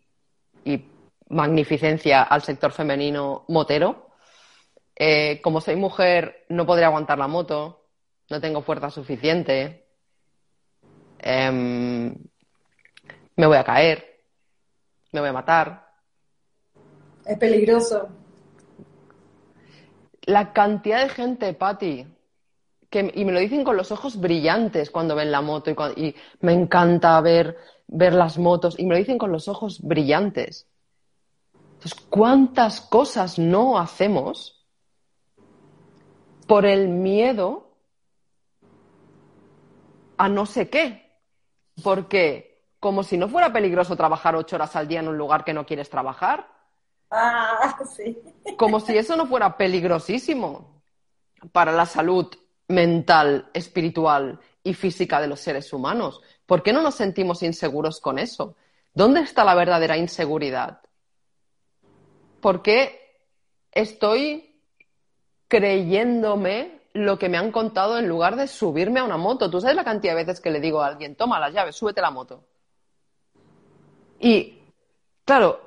[1.28, 4.10] magnificencia al sector femenino motero.
[4.94, 7.82] Eh, como soy mujer, no podré aguantar la moto,
[8.30, 9.88] no tengo fuerza suficiente,
[11.18, 12.14] em,
[13.34, 14.20] me voy a caer,
[15.10, 15.84] me voy a matar.
[17.24, 18.08] Es peligroso.
[20.26, 22.06] La cantidad de gente, Patti,
[22.90, 25.74] que, y me lo dicen con los ojos brillantes cuando ven la moto y,
[26.08, 30.66] y me encanta ver, ver las motos y me lo dicen con los ojos brillantes.
[31.74, 34.66] Entonces, ¿cuántas cosas no hacemos
[36.46, 37.70] por el miedo
[40.16, 41.12] a no sé qué?
[41.82, 45.52] Porque como si no fuera peligroso trabajar ocho horas al día en un lugar que
[45.52, 46.48] no quieres trabajar,
[47.10, 48.18] Ah, sí.
[48.58, 50.82] como si eso no fuera peligrosísimo
[51.52, 52.26] para la salud
[52.68, 56.20] mental, espiritual y física de los seres humanos.
[56.46, 58.56] ¿Por qué no nos sentimos inseguros con eso?
[58.94, 60.80] ¿Dónde está la verdadera inseguridad?
[62.40, 63.20] ¿Por qué
[63.72, 64.56] estoy
[65.48, 69.50] creyéndome lo que me han contado en lugar de subirme a una moto?
[69.50, 72.00] ¿Tú sabes la cantidad de veces que le digo a alguien, toma las llaves, súbete
[72.00, 72.44] la moto?
[74.18, 74.58] Y,
[75.24, 75.60] claro,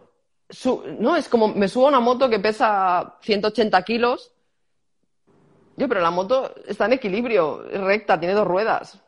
[0.99, 4.31] no, es como me subo a una moto que pesa 180 kilos.
[5.79, 9.01] Yo, pero la moto está en equilibrio, recta, tiene dos ruedas.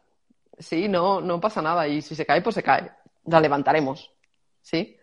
[0.58, 1.86] Sí, no, no pasa nada.
[1.88, 2.90] Y si se cae, pues se cae.
[3.26, 4.10] La levantaremos.
[4.62, 4.98] ¿Sí?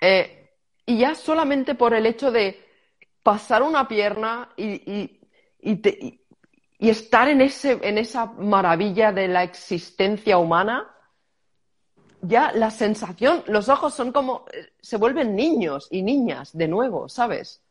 [0.00, 0.50] Eh,
[0.86, 2.64] y ya solamente por el hecho de
[3.22, 5.20] pasar una pierna y-
[6.78, 10.90] y estar en, ese, en esa maravilla de la existencia humana,
[12.20, 17.08] ya la sensación, los ojos son como, eh, se vuelven niños y niñas de nuevo,
[17.08, 17.62] ¿sabes?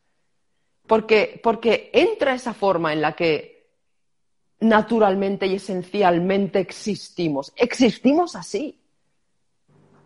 [0.86, 3.56] Porque, porque entra esa forma en la que
[4.60, 7.52] naturalmente y esencialmente existimos.
[7.56, 8.78] Existimos así.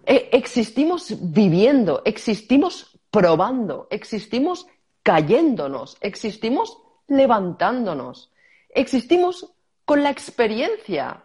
[0.04, 4.66] E- existimos viviendo, existimos probando, existimos
[5.02, 8.32] cayéndonos, existimos levantándonos,
[8.68, 9.52] existimos
[9.84, 11.22] con la experiencia.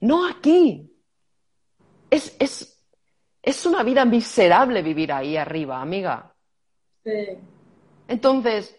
[0.00, 0.90] No aquí,
[2.10, 2.80] es, es,
[3.42, 6.32] es una vida miserable vivir ahí arriba, amiga.
[7.02, 7.38] Sí.
[8.08, 8.76] Entonces,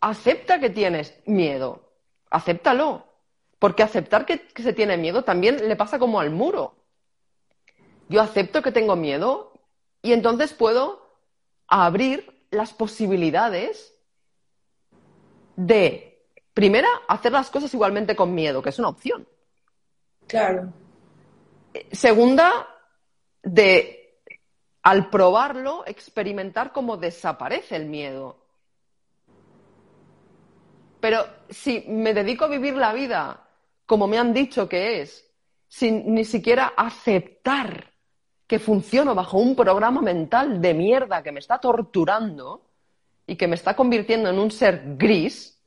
[0.00, 1.92] acepta que tienes miedo,
[2.30, 3.06] acéptalo,
[3.58, 6.74] porque aceptar que, que se tiene miedo también le pasa como al muro.
[8.08, 9.52] Yo acepto que tengo miedo
[10.02, 11.04] y entonces puedo
[11.66, 13.94] abrir las posibilidades
[15.56, 19.26] de, primera, hacer las cosas igualmente con miedo, que es una opción.
[20.26, 20.72] Claro.
[21.90, 22.68] Segunda,
[23.42, 24.03] de
[24.84, 28.38] al probarlo, experimentar cómo desaparece el miedo.
[31.00, 33.40] Pero si me dedico a vivir la vida
[33.84, 35.28] como me han dicho que es,
[35.68, 37.90] sin ni siquiera aceptar
[38.46, 42.62] que funciono bajo un programa mental de mierda que me está torturando,
[43.26, 45.58] y que me está convirtiendo en un ser gris,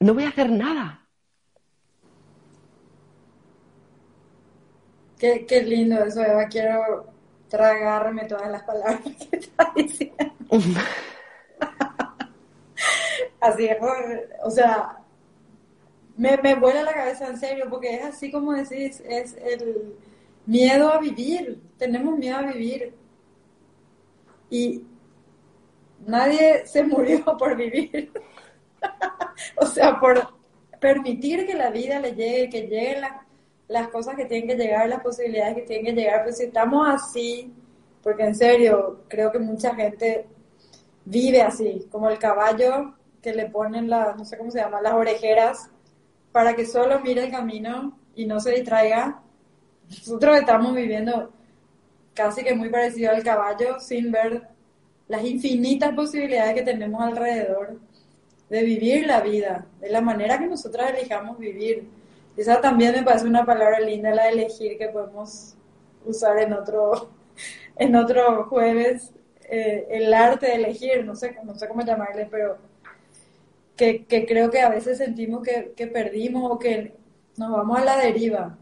[0.00, 0.97] no voy a hacer nada.
[5.18, 6.46] Qué, qué lindo eso, Eva.
[6.46, 7.06] Quiero
[7.48, 10.16] tragarme todas las palabras que estás diciendo.
[13.40, 13.78] así es,
[14.42, 14.98] o sea,
[16.16, 19.94] me, me vuela la cabeza en serio, porque es así como decís, es el
[20.46, 22.94] miedo a vivir, tenemos miedo a vivir.
[24.50, 24.84] Y
[26.06, 28.12] nadie se murió por vivir.
[29.56, 30.34] o sea, por
[30.80, 33.27] permitir que la vida le llegue, que lleguen las,
[33.68, 36.22] las cosas que tienen que llegar, las posibilidades que tienen que llegar.
[36.24, 37.52] Pero si estamos así,
[38.02, 40.26] porque en serio, creo que mucha gente
[41.04, 44.94] vive así, como el caballo que le ponen las, no sé cómo se llama, las
[44.94, 45.70] orejeras,
[46.32, 49.22] para que solo mire el camino y no se distraiga.
[49.88, 51.32] Nosotros estamos viviendo
[52.14, 54.48] casi que muy parecido al caballo sin ver
[55.08, 57.78] las infinitas posibilidades que tenemos alrededor
[58.50, 61.88] de vivir la vida, de la manera que nosotros elijamos vivir.
[62.38, 65.56] Esa también me parece una palabra linda, la de elegir, que podemos
[66.04, 67.10] usar en otro,
[67.76, 69.12] en otro jueves,
[69.50, 72.58] eh, el arte de elegir, no sé, no sé cómo llamarle, pero
[73.76, 76.94] que, que creo que a veces sentimos que, que perdimos o que
[77.36, 78.56] nos vamos a la deriva,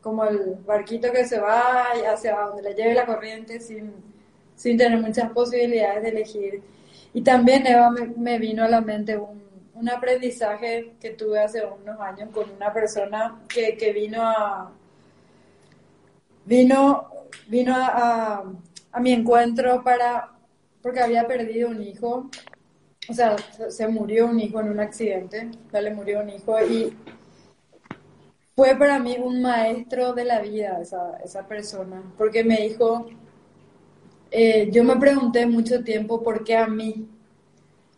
[0.00, 3.92] como el barquito que se va hacia donde le lleve la corriente sin,
[4.56, 6.62] sin tener muchas posibilidades de elegir.
[7.14, 9.41] Y también, Eva, me, me vino a la mente un,
[9.74, 14.72] un, aprendizaje que tuve hace unos años con una persona que, que vino a
[16.44, 17.08] vino
[17.48, 18.44] vino a,
[18.92, 20.32] a, mi encuentro para
[20.82, 22.28] porque había perdido un hijo
[23.08, 23.36] o sea
[23.68, 26.96] se murió un hijo en un accidente le murió un hijo y
[28.54, 33.06] fue para mí un maestro de la vida esa, esa persona porque me dijo
[34.34, 37.06] eh, yo me pregunté mucho tiempo por qué a mí.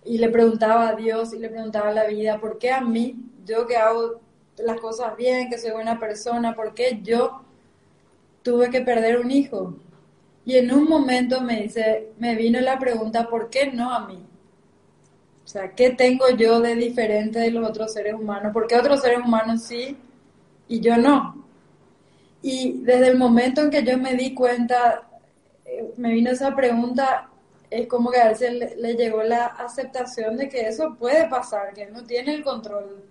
[0.04, 3.16] Y le preguntaba a Dios y le preguntaba a la vida, ¿por qué a mí?
[3.44, 4.20] Yo que hago
[4.58, 7.42] las cosas bien, que soy buena persona, ¿por qué yo
[8.42, 9.74] tuve que perder un hijo?
[10.44, 14.22] Y en un momento me dice, me vino la pregunta, ¿por qué no a mí?
[15.44, 18.52] O sea, ¿qué tengo yo de diferente de los otros seres humanos?
[18.52, 19.96] ¿Por qué otros seres humanos sí
[20.68, 21.44] y yo no?
[22.42, 25.08] Y desde el momento en que yo me di cuenta
[25.96, 27.28] me vino esa pregunta,
[27.74, 31.74] es como que a veces le, le, llegó la aceptación de que eso puede pasar,
[31.74, 33.04] que él no tiene el control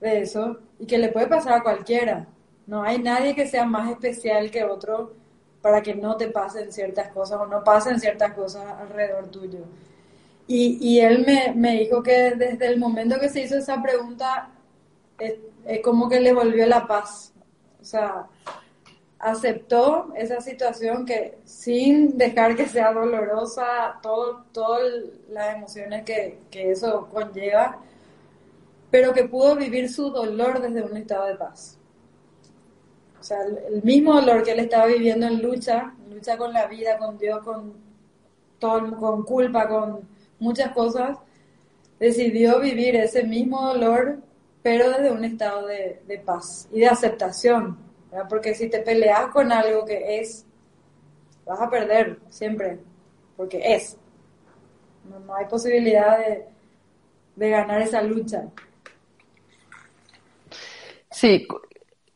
[0.00, 2.26] de eso y que le puede pasar a cualquiera.
[2.66, 5.14] No hay nadie que sea más especial que otro
[5.62, 9.60] para que no te pasen ciertas cosas o no pasen ciertas cosas alrededor tuyo.
[10.46, 14.50] Y, y él me, me, dijo que desde el momento que se hizo esa pregunta,
[15.18, 17.32] es como que le volvió la paz.
[17.80, 18.26] O sea,
[19.20, 24.82] aceptó esa situación que sin dejar que sea dolorosa, todo, todas
[25.28, 27.78] las emociones que, que, eso conlleva,
[28.90, 31.76] pero que pudo vivir su dolor desde un estado de paz.
[33.20, 36.96] O sea, el, mismo dolor que él estaba viviendo en lucha, lucha con la vida,
[36.96, 37.74] con Dios, con,
[38.58, 40.00] todo, con culpa, con
[40.38, 41.18] muchas cosas,
[41.98, 44.18] decidió vivir ese mismo dolor,
[44.62, 47.89] pero desde un estado de, de paz y de aceptación
[48.28, 50.44] Porque si te peleas con algo que es,
[51.46, 52.78] vas a perder siempre,
[53.36, 53.96] porque es.
[55.08, 56.44] No, no hay posibilidad de,
[57.36, 58.44] de, ganar esa lucha.
[61.10, 61.46] Sí,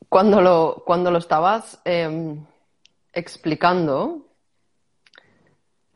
[0.09, 2.37] cuando lo, cuando lo estabas eh,
[3.13, 4.27] explicando,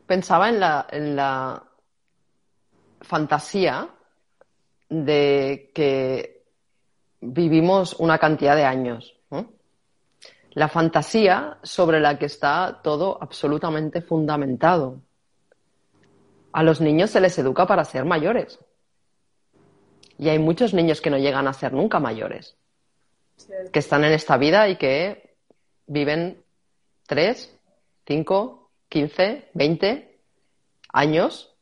[0.07, 1.63] pensaba en la, en la
[3.01, 3.89] fantasía
[4.89, 6.43] de que
[7.21, 9.18] vivimos una cantidad de años
[10.59, 15.01] la fantasía sobre la que está todo absolutamente fundamentado.
[16.53, 18.59] A los niños se les educa para ser mayores.
[20.19, 22.57] Y hay muchos niños que no llegan a ser nunca mayores,
[23.37, 23.53] sí.
[23.73, 25.37] que están en esta vida y que
[25.87, 26.43] viven
[27.07, 27.57] 3,
[28.09, 30.21] 5, 15, 20
[30.93, 31.55] años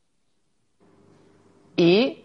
[1.77, 2.25] y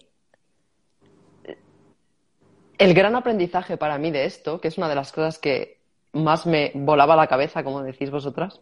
[2.77, 5.80] el gran aprendizaje para mí de esto, que es una de las cosas que
[6.13, 8.59] más me volaba la cabeza, como decís vosotras.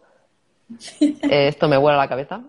[1.01, 2.43] Eh, esto me vuela la cabeza.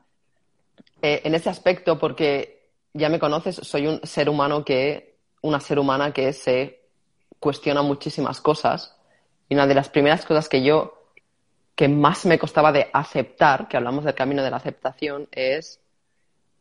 [1.02, 5.78] Eh, en ese aspecto, porque ya me conoces, soy un ser humano que, una ser
[5.78, 6.80] humana que se
[7.38, 8.96] cuestiona muchísimas cosas.
[9.48, 11.06] Y una de las primeras cosas que yo,
[11.74, 15.80] que más me costaba de aceptar, que hablamos del camino de la aceptación, es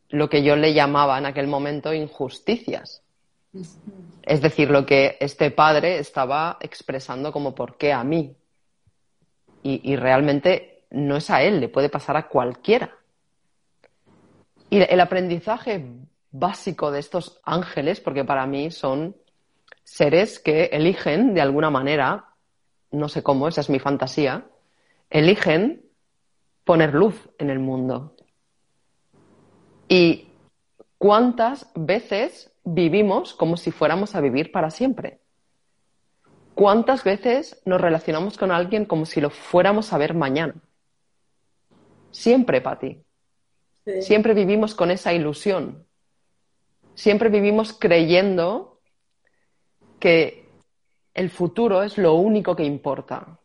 [0.08, 3.02] lo que yo le llamaba en aquel momento injusticias.
[4.22, 8.36] Es decir, lo que este padre estaba expresando como por qué a mí.
[9.62, 12.96] Y, realmente no es a él, le puede pasar a cualquiera.
[14.70, 15.84] Y el aprendizaje
[16.30, 19.16] básico de estos ángeles, porque para mí son
[19.84, 22.24] seres que eligen de alguna manera,
[22.92, 24.46] no sé cómo, esa es mi fantasía,
[25.10, 25.84] eligen
[26.64, 28.14] poner luz en el mundo.
[29.88, 30.28] ¿Y
[30.96, 35.20] cuántas veces vivimos como si fuéramos a vivir para siempre?
[36.54, 40.54] ¿Cuántas veces nos relacionamos con alguien como si lo fuéramos a ver mañana?
[42.10, 43.02] Siempre, Pati.
[43.84, 44.02] Sí.
[44.02, 45.86] Siempre vivimos con esa ilusión.
[46.94, 48.80] Siempre vivimos creyendo
[49.98, 50.48] que
[51.14, 53.38] el futuro es lo único que importa.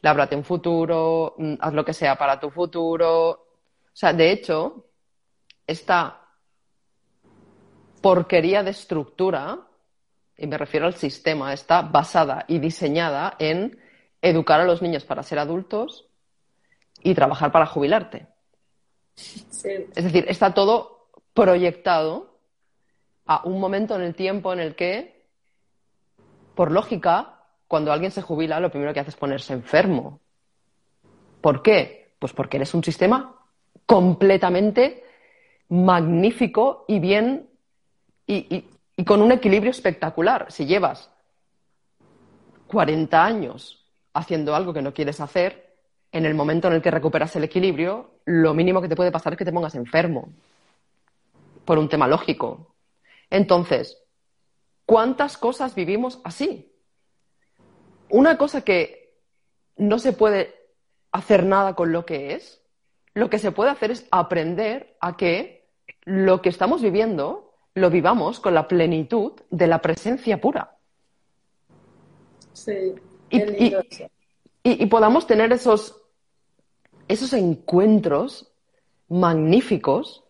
[0.00, 3.30] Lábrate un futuro, mm, haz lo que sea para tu futuro.
[3.30, 4.86] O sea, de hecho,
[5.66, 6.21] esta
[8.02, 9.60] porquería de estructura,
[10.36, 13.78] y me refiero al sistema, está basada y diseñada en
[14.20, 16.06] educar a los niños para ser adultos
[17.02, 18.26] y trabajar para jubilarte.
[19.14, 22.38] Sí, Es decir, está todo proyectado
[23.26, 25.26] a un momento en el tiempo en el que,
[26.54, 30.20] por lógica, cuando alguien se jubila, lo primero que hace es ponerse enfermo.
[31.40, 32.14] ¿Por qué?
[32.18, 33.36] Pues porque eres un sistema
[33.86, 35.04] completamente
[35.68, 37.48] magnífico y bien
[38.26, 38.64] y,
[39.04, 40.46] con un equilibrio espectacular.
[40.50, 41.10] Si llevas
[42.68, 45.74] 40 años haciendo algo que no quieres hacer,
[46.12, 49.32] en el momento en el que recuperas el equilibrio, lo mínimo que te puede pasar
[49.32, 50.28] es que te pongas enfermo
[51.64, 52.74] por un tema lógico.
[53.30, 53.98] Entonces,
[54.84, 56.70] ¿cuántas cosas vivimos así?
[58.10, 59.14] Una cosa que
[59.76, 60.54] no se puede
[61.12, 62.62] hacer nada con lo que es,
[63.14, 65.68] lo que se puede hacer es aprender a que
[66.04, 70.76] lo que estamos viviendo lo vivamos con la plenitud de la presencia pura.
[72.52, 72.94] sí.
[73.30, 74.10] Y- y- eso.
[74.62, 76.02] y, y podamos tener esos,
[77.08, 78.52] esos encuentros
[79.08, 80.22] magníficos,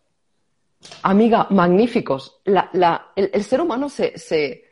[1.02, 2.40] amiga, magníficos.
[2.44, 4.64] La- la- el, el ser humano se, se-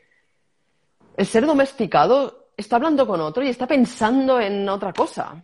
[1.17, 5.43] el ser domesticado está hablando con otro y está pensando en otra cosa.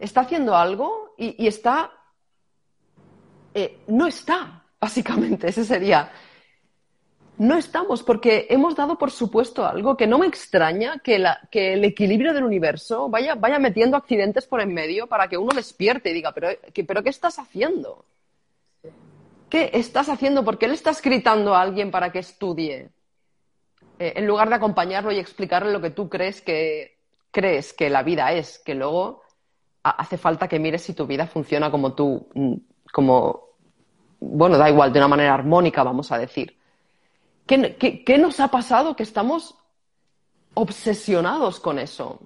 [0.00, 1.92] Está haciendo algo y, y está,
[3.54, 6.10] eh, no está, básicamente, ese sería.
[7.38, 11.24] No estamos porque hemos dado por supuesto algo que no me extraña que,
[11.72, 16.14] el equilibrio del universo vaya, metiendo accidentes por en medio para que uno despierte y
[16.14, 18.04] diga, pero, ¿qué- pero ¿qué estás haciendo?
[19.48, 20.44] ¿Qué estás haciendo?
[20.44, 22.90] ¿Por qué le estás gritando a alguien para que estudie?
[23.98, 26.98] Eh, en lugar de acompañarlo y explicarle lo que tú crees que
[27.30, 29.22] crees que la vida es, que luego
[29.84, 32.54] ha- hace falta que mires si tu vida funciona como tú, mm,
[32.92, 33.49] como,
[34.20, 36.56] bueno, da igual, de una manera armónica, vamos a decir.
[37.46, 39.56] ¿Qué, qué- qué nos ha pasado que estamos
[40.54, 42.20] obsesionados con eso?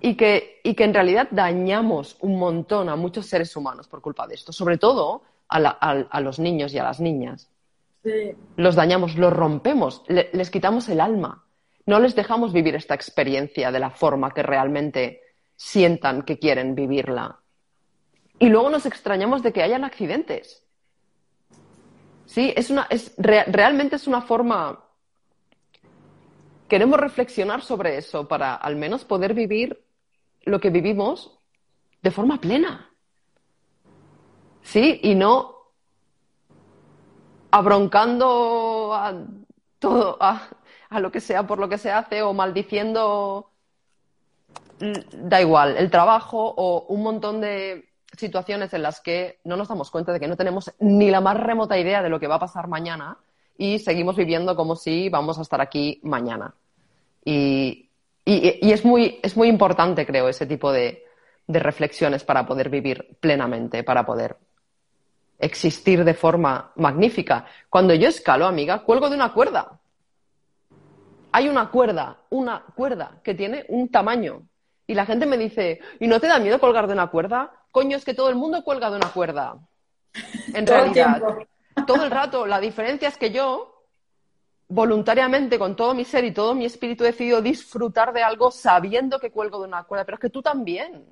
[0.00, 4.26] Y que, y que en realidad dañamos un montón a muchos seres humanos por culpa
[4.26, 7.50] de esto, sobre todo a, la- a- a los niños y a las niñas.
[8.04, 11.44] Sí, Los dañamos, los rompemos, le- les quitamos el alma.
[11.86, 15.20] No les dejamos vivir esta experiencia de la forma que realmente
[15.56, 17.40] sientan que quieren vivirla.
[18.38, 20.62] Y luego nos extrañamos de que hayan accidentes.
[22.28, 24.84] Sí, es una, es, re- realmente es una forma.
[26.68, 29.82] Queremos reflexionar sobre eso para al menos poder vivir
[30.42, 31.38] lo que vivimos
[32.02, 32.90] de forma plena.
[34.62, 35.54] Sí, y no
[37.50, 39.14] abroncando a
[39.78, 40.48] todo, a,
[40.90, 43.50] a lo que sea por lo que se hace o maldiciendo,
[44.80, 49.68] mm, da igual, el trabajo o un montón de situaciones en las que no nos
[49.68, 52.36] damos cuenta de que no tenemos ni la más remota idea de lo que va
[52.36, 53.18] a pasar mañana
[53.56, 56.54] y seguimos viviendo como si vamos a estar aquí mañana.
[57.24, 57.88] Y,
[58.24, 61.04] es, muy, es muy importante, creo, ese tipo de
[61.46, 64.36] reflexiones para poder vivir plenamente, para poder
[65.38, 67.46] existir de forma magnífica.
[67.70, 69.78] Cuando yo escalo, amiga, cuelgo de una cuerda.
[71.32, 74.42] Hay una cuerda, una cuerda que tiene un tamaño.
[74.86, 77.52] Y la gente me dice, ¿y no te da miedo colgar de una cuerda?
[77.70, 79.58] Coño, es que todo el mundo cuelga de una cuerda.
[80.54, 81.22] En Todo realidad,
[81.86, 82.46] todo el rato.
[82.46, 83.84] La diferencia es que yo,
[84.68, 89.18] voluntariamente, con todo mi ser y todo mi espíritu, he decidido disfrutar de algo sabiendo
[89.18, 90.04] que cuelgo de una cuerda.
[90.04, 91.06] Pero es que tú también.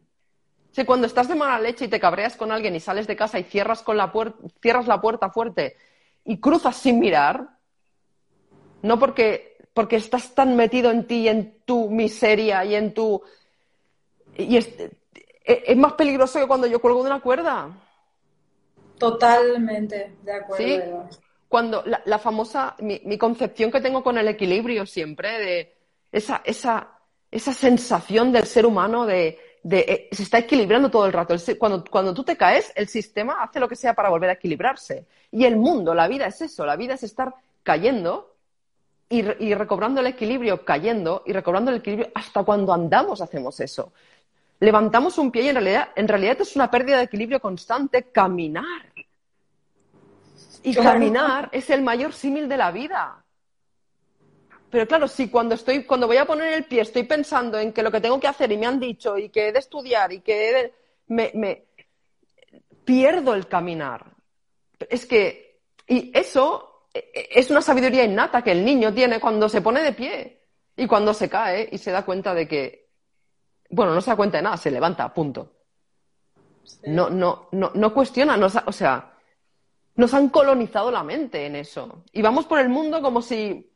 [0.73, 3.39] Si cuando estás de mala leche y te cabreas con alguien y sales de casa
[3.39, 4.13] y cierras, con la
[4.61, 5.77] cierras la puerta fuerte
[6.25, 7.49] y cruzas sin mirar,
[8.83, 13.23] no porque, porque estás tan metido en ti y en tu miseria y en tu...
[14.37, 14.59] Y
[15.47, 17.71] es- es más peligroso que cuando yo cuelgo de una cuerda.
[18.99, 21.09] totalmente de acuerdo.
[21.11, 21.19] Sí.
[21.49, 25.77] Cuando la, la famosa, mi, mi concepción que tengo con el equilibrio siempre, de
[26.11, 26.89] esa, esa,
[27.31, 31.35] esa sensación del ser humano de de, eh, se está equilibrando todo el rato.
[31.59, 35.07] Cuando, cuando tú te caes, el sistema hace lo que sea para volver a equilibrarse.
[35.33, 37.35] Y el mundo, la vida es eso, la vida es estar
[37.65, 38.37] cayendo
[39.09, 42.13] y, y recobrando el equilibrio, cayendo y recobrando el equilibrio.
[42.15, 43.93] Hasta cuando andamos hacemos eso.
[44.61, 48.93] Levantamos un pie y en realidad, en realidad es una pérdida de equilibrio constante caminar.
[50.63, 53.23] Y caminar es el mayor símil de la vida.
[54.71, 57.83] Pero claro, si cuando estoy, cuando voy a poner el pie estoy pensando en que
[57.83, 60.21] lo que tengo que hacer y me han dicho y que he de estudiar y
[60.21, 60.75] que he de-
[61.09, 61.65] me, me-
[62.85, 64.05] pierdo el caminar.
[64.91, 69.49] Es que, y eso eh, eh, es una sabiduría innata que el niño tiene cuando
[69.49, 70.41] se pone de pie
[70.77, 72.86] y cuando se cae y se da cuenta de que,
[73.71, 75.53] bueno, no se da cuenta de nada, se levanta, punto.
[76.65, 76.79] Sí.
[76.87, 79.13] No, no, no, no cuestiona, ha- o sea,
[79.97, 82.03] nos han colonizado la mente en eso.
[82.13, 83.71] Y vamos por el mundo como si,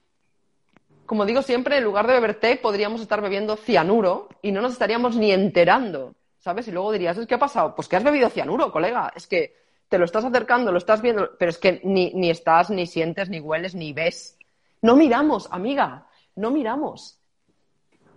[1.06, 4.72] como digo siempre, en lugar de beber té, podríamos estar bebiendo cianuro y no nos
[4.72, 6.68] estaríamos ni enterando, ¿sabes?
[6.68, 7.74] Y luego dirías, ¿qué ha pasado?
[7.74, 9.12] Pues que has bebido cianuro, colega.
[9.14, 9.56] Es que
[9.88, 13.28] te lo estás acercando, lo estás viendo, pero es que ni, ni estás, ni sientes,
[13.28, 14.36] ni hueles, ni ves.
[14.82, 17.18] No miramos, amiga, no miramos.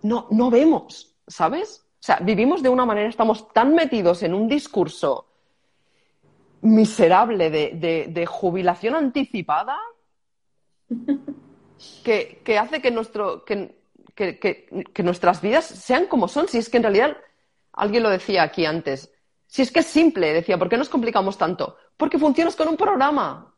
[0.02, 1.84] No, no vemos, ¿sabes?
[2.00, 5.26] O sea, vivimos de una manera, estamos tan metidos en un discurso
[6.60, 9.76] miserable de, de- de jubilación anticipada
[12.04, 13.74] que, que hace que, nuestro, que,
[14.14, 16.48] que- que- que nuestras vidas sean como son.
[16.48, 17.16] Si es que en realidad,
[17.72, 19.10] alguien lo decía aquí antes,
[19.46, 21.76] si es que es simple, decía, ¿por qué nos complicamos tanto?
[21.96, 23.54] Porque funcionas con un programa.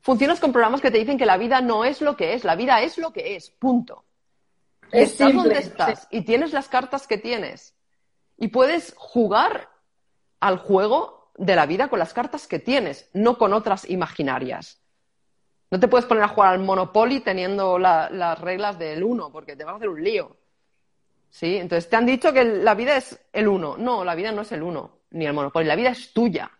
[0.00, 2.54] Funcionas con programas que te dicen que la vida no es lo que es, la
[2.56, 4.04] vida es lo que es, punto.
[4.92, 7.74] Es estás simple, donde estás y tienes las cartas que tienes.
[8.36, 9.68] Y puedes jugar
[10.40, 14.80] al juego de la vida con las cartas que tienes, no con otras imaginarias.
[15.70, 19.54] No te puedes poner a jugar al Monopoly teniendo la- las reglas del uno, porque
[19.56, 20.36] te vas a hacer un lío.
[21.30, 21.56] ¿Sí?
[21.58, 23.76] Entonces te han dicho que la vida es el uno.
[23.76, 25.66] No, la vida no es el uno, ni el Monopoly.
[25.66, 26.50] La vida es tuya.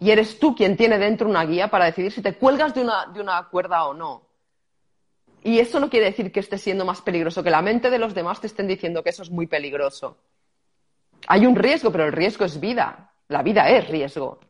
[0.00, 3.06] Y eres tú quien tiene dentro una guía para decidir si te cuelgas de una,
[3.06, 4.27] de una cuerda o no.
[5.44, 8.14] Y eso no quiere decir que esté siendo más peligroso, que la mente de los
[8.14, 10.18] demás te estén diciendo que eso es muy peligroso.
[11.26, 13.12] Hay un riesgo, pero el riesgo es vida.
[13.28, 14.40] La vida es riesgo.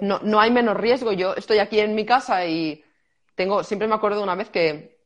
[0.00, 1.12] No, no hay menos riesgo.
[1.12, 2.82] Yo estoy aquí en mi casa y
[3.34, 5.00] tengo, siempre me acuerdo de una vez que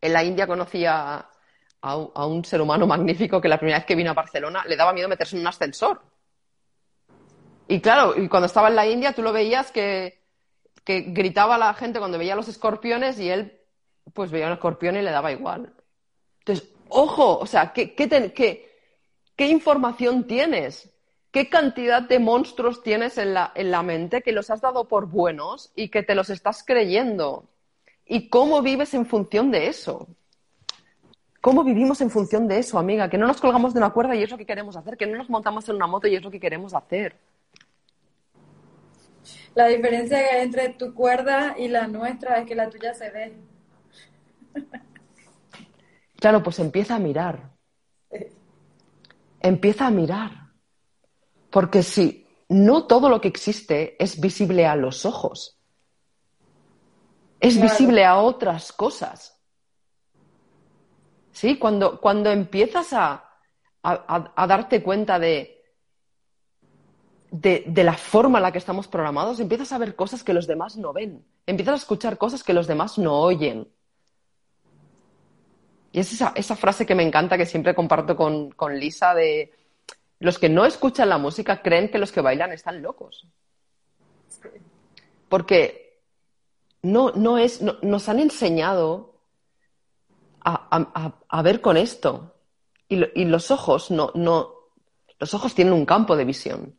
[0.00, 1.28] en la India conocí a,
[1.82, 1.96] a
[2.26, 4.92] un, a ser humano magnífico que la primera vez que vino a Barcelona le daba
[4.92, 6.00] miedo meterse en un ascensor.
[7.68, 10.18] Y claro, y cuando estaba en la India tú lo veías que,
[10.84, 13.59] gritaba a la gente cuando veía los escorpiones y él
[14.14, 15.72] pues veía un escorpión y le daba igual.
[16.40, 18.66] Entonces, ojo, o sea, ¿qué,
[19.38, 20.90] información tienes?
[21.30, 25.06] ¿Qué cantidad de monstruos tienes en la, en la mente que los has dado por
[25.06, 27.48] buenos y que te los estás creyendo?
[28.06, 30.08] ¿Y cómo vives en función de eso?
[31.40, 33.08] ¿Cómo vivimos en función de eso, amiga?
[33.08, 35.16] Que no nos colgamos de una cuerda y es lo que queremos hacer, que no
[35.16, 37.16] nos montamos en una moto y es lo que queremos hacer.
[39.54, 43.32] La diferencia entre tu cuerda y la nuestra es que la tuya se ve.
[46.16, 47.50] Claro, pues empieza a mirar.
[49.40, 50.32] Empieza a mirar.
[51.50, 55.58] Porque si no todo lo que existe es visible a los ojos,
[57.40, 57.70] es Claro.
[57.70, 59.36] visible a otras cosas.
[61.32, 61.58] ¿Sí?
[61.58, 63.24] Cuando, cuando empiezas a,
[63.82, 65.62] a- darte cuenta de,
[67.30, 70.46] de, de la forma en la que estamos programados, empiezas a ver cosas que los
[70.46, 71.24] demás no ven.
[71.46, 73.66] Empiezas a escuchar cosas que los demás no oyen.
[75.92, 79.52] Y es esa, esa frase que me encanta, que siempre comparto con, con Lisa, de
[80.20, 83.26] los que no escuchan la música creen que los que bailan están locos.
[85.28, 86.00] Porque
[86.82, 89.14] no, no es, no- nos han enseñado
[90.42, 92.34] a, a- ver con esto.
[92.88, 94.52] Y, lo- y los ojos no, no,
[95.18, 96.76] los ojos tienen un campo de visión.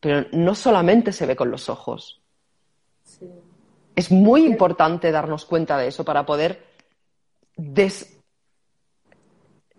[0.00, 2.20] Pero no solamente se ve con los ojos.
[3.04, 3.28] Sí.
[3.96, 6.64] Es muy importante darnos cuenta de eso para poder
[7.56, 8.13] des-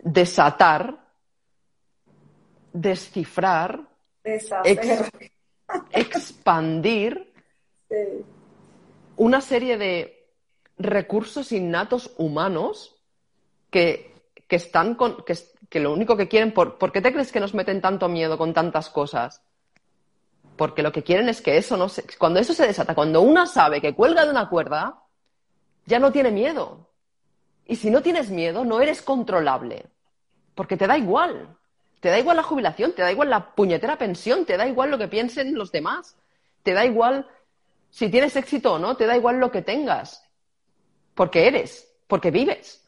[0.06, 0.98] desatar,
[2.72, 3.82] descifrar,
[5.92, 7.34] expandir
[7.88, 8.26] Sí.
[9.18, 10.28] una serie de
[10.80, 12.96] recursos innatos humanos
[13.70, 14.12] que,
[14.48, 15.38] que están con, que,
[15.70, 18.40] que lo único que quieren, por, ¿por qué te crees que nos meten tanto miedo
[18.40, 19.42] con tantas cosas?
[20.58, 23.46] Porque lo que quieren es que eso no se, cuando eso se desata, cuando una
[23.46, 25.04] sabe que cuelga de una cuerda,
[25.86, 26.90] ya no tiene miedo.
[27.68, 29.86] Y si no tienes miedo, no eres controlable.
[30.56, 31.56] Porque te da igual.
[32.00, 34.98] Te da igual la jubilación, te da igual la puñetera pensión, te da igual lo
[34.98, 36.16] que piensen los demás.
[36.64, 37.28] Te da igual
[37.96, 40.22] si tienes éxito o no, te da igual lo que tengas.
[41.14, 42.84] Porque eres, porque vives.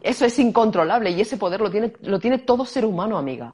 [0.00, 3.52] Eso es incontrolable y ese poder lo tiene, lo tiene todo ser humano, amiga.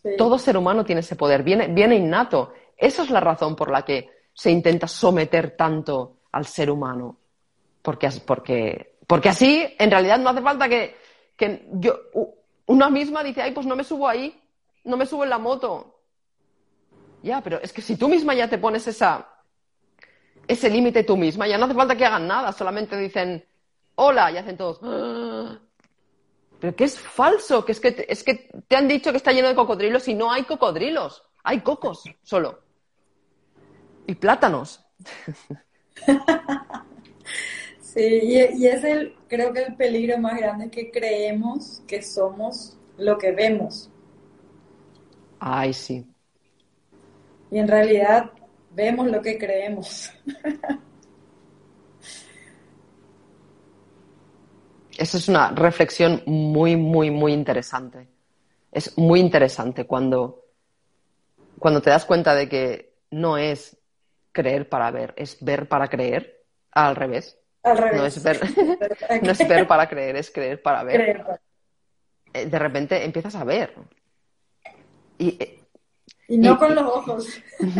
[0.00, 0.10] Sí.
[0.16, 2.52] Todo ser humano tiene ese poder, viene, viene innato.
[2.76, 7.16] Esa es la razón por la que se intenta someter tanto al ser humano.
[7.82, 10.96] Porque, porque, porque así, en realidad, no hace falta que,
[11.36, 11.98] que yo,
[12.70, 14.40] una misma dice, ay, pues no me subo ahí,
[14.84, 16.02] no me subo en la moto.
[17.20, 19.28] Ya, pero es que si tú misma ya te pones esa,
[20.46, 23.44] ese límite tú misma, ya no hace falta que hagan nada, solamente dicen,
[23.96, 25.58] hola, y hacen todos, "Ah".
[26.60, 29.48] pero que es falso, que es que, es que te han dicho que está lleno
[29.48, 32.60] de cocodrilos y no hay cocodrilos, hay cocos solo.
[34.06, 34.80] Y plátanos.
[37.92, 42.78] Sí, y, y es el, creo que el peligro más grande que creemos que somos
[42.96, 43.90] lo que vemos.
[45.40, 46.06] Ay, sí.
[47.50, 48.30] Y en realidad
[48.70, 50.12] vemos lo que creemos.
[54.96, 58.06] Esa es una reflexión muy, muy, muy interesante.
[58.70, 60.44] Es muy interesante cuando,
[61.58, 63.76] cuando te das cuenta de que no es
[64.30, 67.39] creer para ver, es ver para creer, al revés.
[67.62, 67.96] Al revés.
[68.00, 68.40] No es ver,
[69.22, 70.96] no es ver para creer, es creer para ver.
[71.00, 71.40] Creer.
[72.32, 73.74] Eh, De repente empiezas a ver.
[75.18, 75.60] Y, eh,
[76.28, 77.40] Y no Y- con los ojos.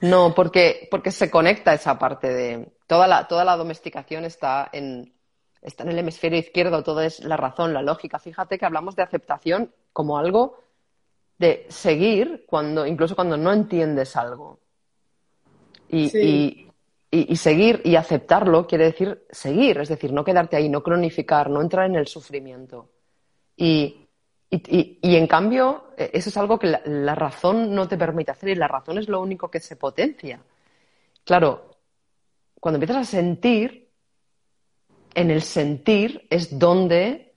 [0.00, 2.72] No, porque, porque se conecta esa parte de.
[2.88, 5.12] Toda la, toda la domesticación está en,
[5.60, 8.18] está en el hemisferio izquierdo, todo es la razón, la lógica.
[8.18, 10.58] Fíjate que hablamos de aceptación como algo
[11.38, 14.58] de seguir cuando, incluso cuando no entiendes algo.
[15.88, 16.71] Y, Sí.
[17.14, 21.60] Y- seguir y aceptarlo quiere decir seguir, es decir, no quedarte ahí, no cronificar, no
[21.60, 22.88] entrar en el sufrimiento.
[23.56, 24.08] Y,
[24.50, 28.48] y- y- en cambio, eh, eso es algo que la, razón no te permite hacer
[28.48, 30.40] y la razón es lo único que se potencia.
[31.24, 31.76] Claro,
[32.58, 33.90] cuando empiezas a sentir,
[35.14, 37.34] en el sentir es donde,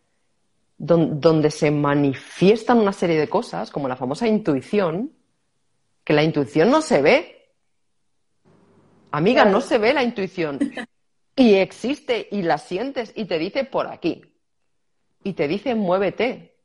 [0.77, 5.11] don- donde se manifiestan una serie de cosas, como la famosa intuición,
[6.05, 7.34] que la intuición no se ve.
[9.11, 9.57] Amiga, Claro.
[9.57, 10.59] no se ve la intuición.
[11.37, 14.23] Y existe y la sientes y te dice por aquí.
[15.21, 16.55] Y te dice muévete.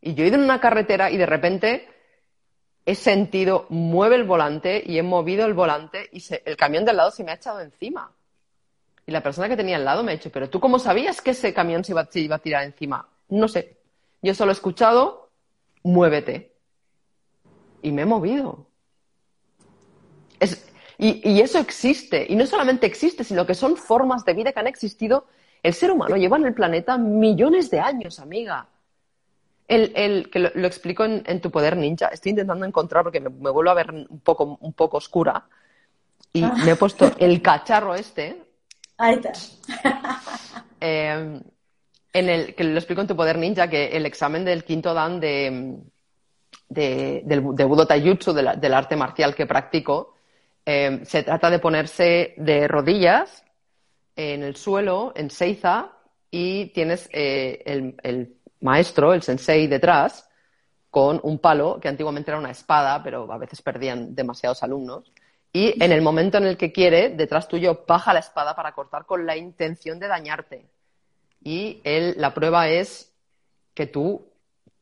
[0.00, 1.88] Y yo he ido en una carretera y de repente
[2.86, 6.92] he sentido mueve el volante y he movido el volante y se- el camión de
[6.92, 8.12] al lado se me ha echado encima.
[9.06, 11.32] Y la persona que tenía al lado me ha dicho, pero tú cómo sabías que
[11.32, 13.08] ese camión se iba, se iba a tirar encima?
[13.28, 13.76] No sé.
[14.22, 15.30] Yo solo he escuchado
[15.82, 16.52] muévete.
[17.82, 18.68] Y me he movido.
[20.38, 20.68] Es-
[21.06, 22.26] y, y eso existe.
[22.28, 25.26] Y no solamente existe, sino que son formas de vida que han existido.
[25.62, 28.66] El ser humano lleva en el planeta millones de años, amiga.
[29.68, 32.08] El, el- que lo, lo explico en, en tu poder ninja.
[32.08, 35.44] Estoy intentando encontrar porque me, me vuelvo a ver un poco, un poco oscura.
[36.32, 38.42] Y me he puesto el cacharro este,
[38.98, 39.32] Ahí está.
[40.80, 41.40] eh,
[42.14, 45.20] en el que lo explico en tu poder ninja, que el examen del quinto dan
[45.20, 45.78] de,
[46.68, 50.11] de, del, de Budo Taijutsu, de la- del arte marcial que practico,
[50.64, 53.44] eh, se trata de ponerse de rodillas
[54.16, 55.92] en el suelo, en seiza,
[56.30, 60.28] y tienes eh, el, el maestro, el sensei, detrás,
[60.90, 65.12] con un palo, que antiguamente era una espada, pero a veces perdían demasiados alumnos.
[65.52, 69.04] Y en el momento en el que quiere, detrás tuyo baja la espada para cortar
[69.04, 70.66] con la intención de dañarte.
[71.42, 73.12] Y él, la prueba es
[73.74, 74.30] que tú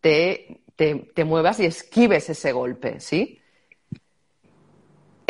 [0.01, 3.39] te, te, te muevas y esquives ese golpe, ¿sí?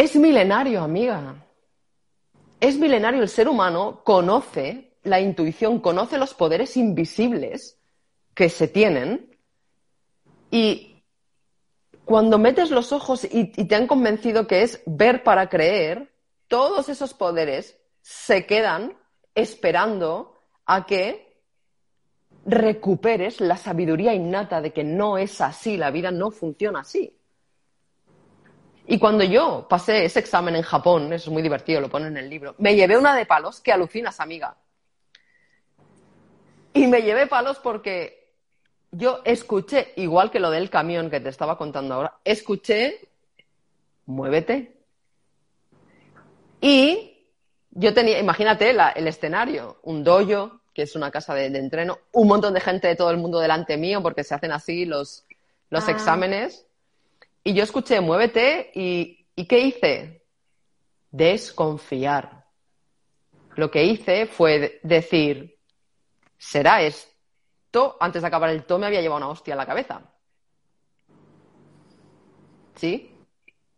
[0.00, 1.44] Es milenario, amiga.
[2.58, 3.20] Es milenario.
[3.20, 7.78] El ser humano conoce la intuición, conoce los poderes invisibles
[8.32, 9.36] que se tienen
[10.50, 11.04] y
[12.06, 16.10] cuando metes los ojos y, te han convencido que es ver para creer,
[16.48, 18.96] todos esos poderes se quedan
[19.34, 21.42] esperando a que
[22.46, 27.19] recuperes la sabiduría innata de que no es así, la vida no funciona así.
[28.92, 32.16] Y cuando yo pasé ese examen en Japón, eso es muy divertido, lo pone en
[32.16, 34.56] el libro, me llevé una de palos que alucinas, amiga.
[36.74, 38.32] Y me llevé palos porque
[38.90, 43.08] yo escuché, igual que lo del camión que te estaba contando ahora, escuché,
[44.06, 44.76] muévete.
[46.60, 47.26] Y
[47.70, 51.98] yo tenía, imagínate la- el escenario, un dojo, que es una casa de, de entreno,
[52.12, 55.24] un montón de gente de todo el mundo delante mío, porque se hacen así los,
[55.70, 55.92] los Ah.
[55.92, 56.66] exámenes.
[57.44, 60.24] Y yo escuché, muévete, y, ¿y qué hice?
[61.10, 62.44] Desconfiar.
[63.56, 65.58] Lo que hice fue de- decir,
[66.38, 67.96] ¿será esto?
[68.00, 70.02] Antes de acabar el to me había llevado una hostia en la cabeza.
[72.76, 73.14] ¿Sí?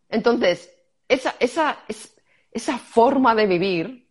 [0.09, 0.73] Entonces,
[1.09, 2.17] esa, esa, es-
[2.51, 4.09] esa forma de vivir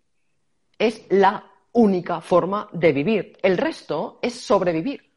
[0.78, 3.38] es la única forma de vivir.
[3.44, 5.11] El resto es sobrevivir.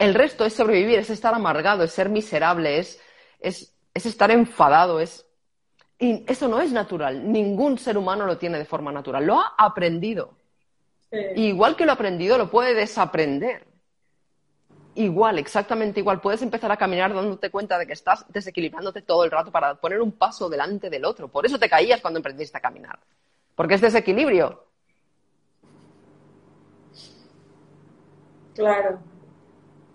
[0.00, 2.98] El resto es sobrevivir, es estar amargado, es ser miserable, es,
[3.38, 5.26] es, es estar enfadado, es...
[5.98, 7.30] Y eso no es natural.
[7.30, 9.26] Ningún ser humano lo tiene de forma natural.
[9.26, 10.38] Lo ha aprendido.
[11.10, 11.18] Sí.
[11.36, 13.66] Y igual que lo ha aprendido, lo puede desaprender.
[14.94, 16.22] Igual, exactamente igual.
[16.22, 20.00] Puedes empezar a caminar dándote cuenta de que estás desequilibrándote todo el rato para poner
[20.00, 21.28] un paso delante del otro.
[21.28, 22.98] Por eso te caías cuando emprendiste a caminar.
[23.54, 24.64] Porque es desequilibrio.
[28.54, 28.98] Claro,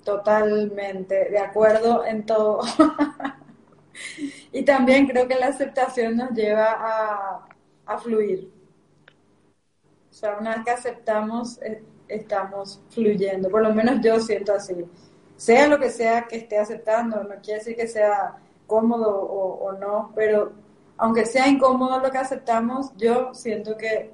[0.06, 2.62] totalmente, de acuerdo en todo.
[4.54, 7.46] y también creo que la aceptación nos lleva a,
[7.86, 8.50] a fluir.
[10.10, 13.50] O sea, una vez que aceptamos, eh, estamos fluyendo.
[13.50, 14.86] Por lo menos yo siento así.
[15.36, 18.38] Sea lo que sea que esté aceptando, no quiere decir que sea
[18.68, 20.54] cómodo o, o no, pero
[20.98, 24.12] aunque sea incómodo lo que aceptamos, yo siento que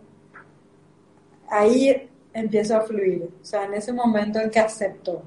[1.49, 3.29] ahí empiezo a fluir.
[3.41, 5.21] O sea, en ese momento en que acepto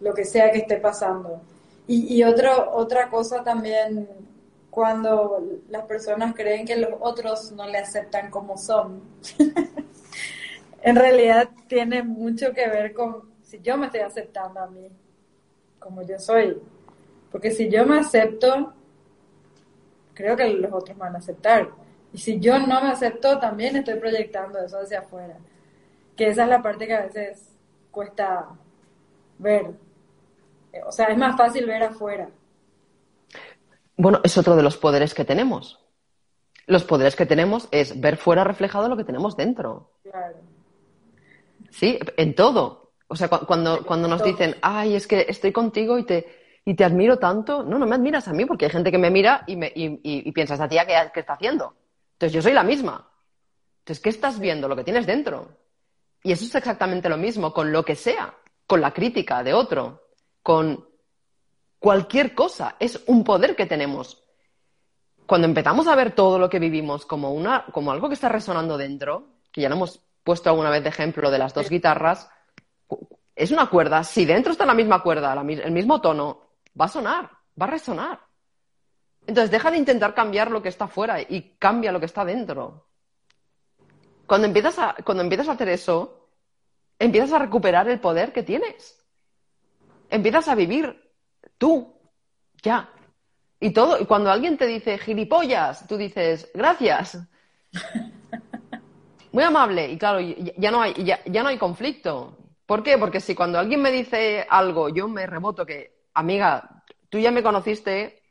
[0.00, 1.40] lo que sea que esté pasando.
[1.86, 4.08] Y, y otro, otra cosa también,
[4.70, 9.02] cuando las personas creen que los otros no le aceptan como son,
[10.82, 14.90] en realidad tiene mucho que ver con si yo me estoy aceptando a mí,
[15.78, 16.60] como yo soy.
[17.32, 18.74] Porque si yo me acepto,
[20.12, 21.70] creo que los otros me van a aceptar.
[22.12, 25.38] Y si yo no me acepto, también estoy proyectando eso hacia afuera.
[26.14, 27.54] Que esa es la parte que a veces
[27.90, 28.48] cuesta
[29.38, 29.72] ver.
[30.86, 32.28] O sea, es más fácil ver afuera.
[33.96, 35.78] Bueno, es otro de los poderes que tenemos.
[36.66, 39.92] Los poderes que tenemos es ver fuera reflejado lo que tenemos dentro.
[40.02, 40.36] Claro.
[41.70, 42.92] Sí, en todo.
[43.08, 46.74] O sea, cu- cuando, cuando nos dicen, ay, es que estoy contigo y te, y
[46.74, 47.62] te admiro tanto.
[47.62, 49.86] No, no me admiras a mí porque hay gente que me mira y, me, y,
[49.86, 51.74] y- y piensa, esta tía, ¿qué, qué está haciendo?
[52.12, 53.08] Entonces yo soy la misma.
[53.80, 54.68] Entonces, ¿qué estás viendo?
[54.68, 55.48] Lo que tienes dentro.
[56.22, 58.34] Y eso es exactamente lo mismo con lo que sea,
[58.66, 60.02] con la crítica de otro,
[60.48, 60.88] con
[61.78, 62.76] cualquier cosa.
[62.80, 64.24] Es un poder que tenemos.
[65.26, 68.78] Cuando empezamos a ver todo lo que vivimos como, una, como algo que está resonando
[68.78, 72.30] dentro, que ya lo hemos puesto alguna vez de ejemplo de las dos guitarras,
[73.36, 74.02] es una cuerda.
[74.04, 76.40] Si dentro está la misma cuerda, la el mismo tono,
[76.80, 77.28] va a sonar,
[77.60, 78.18] va a resonar.
[79.26, 82.86] Entonces deja de intentar cambiar lo que está fuera y cambia lo que está dentro.
[84.26, 86.30] Cuando empiezas a, cuando empiezas a hacer eso,
[86.98, 88.97] empiezas a recuperar el poder que tienes.
[90.10, 91.00] Empiezas a vivir
[91.58, 91.94] tú,
[92.62, 92.90] ya.
[93.60, 97.18] Y todo, y cuando alguien te dice gilipollas, tú dices gracias.
[99.32, 99.90] Muy amable.
[99.90, 102.36] Y claro, ya, ya no hay, ya, ya no hay conflicto.
[102.66, 102.98] ¿Por qué?
[102.98, 107.42] Porque si cuando alguien me dice algo, yo me reboto que, amiga, tú ya me
[107.42, 108.22] conociste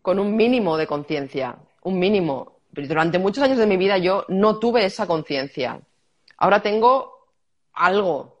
[0.00, 2.60] con un mínimo de conciencia, un mínimo.
[2.72, 5.80] Pero durante muchos años de mi vida yo no tuve esa conciencia.
[6.38, 7.28] Ahora tengo
[7.74, 8.31] algo.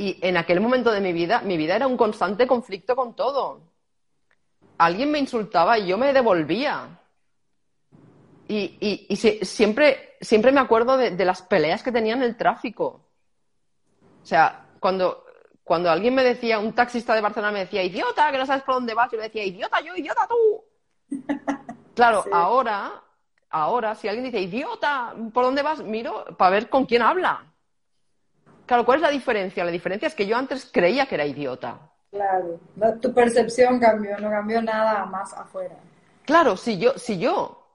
[0.00, 3.60] Y en aquel momento de mi vida, mi vida era un constante conflicto con todo.
[4.78, 6.98] Alguien me insultaba y yo me devolvía.
[8.48, 12.22] Y, y- y si- siempre, siempre me acuerdo de, de las peleas que tenía en
[12.22, 13.08] el tráfico.
[14.22, 15.26] O sea, cuando,
[15.62, 18.76] cuando alguien me decía, un taxista de Barcelona me decía, idiota, que no sabes por
[18.76, 20.64] dónde vas, yo le decía, idiota yo, idiota tú.
[21.94, 22.30] Claro, Sí.
[22.32, 23.02] ahora,
[23.50, 25.80] ahora, si alguien dice, idiota, ¿por dónde vas?
[25.82, 27.49] Miro para ver con quién habla.
[28.70, 29.64] Claro, ¿cuál es la diferencia?
[29.64, 31.90] La diferencia es que yo antes creía que era idiota.
[32.08, 32.60] Claro.
[33.00, 35.74] Tu percepción cambió, no cambió nada más afuera.
[36.24, 37.66] Claro, si yo, si yo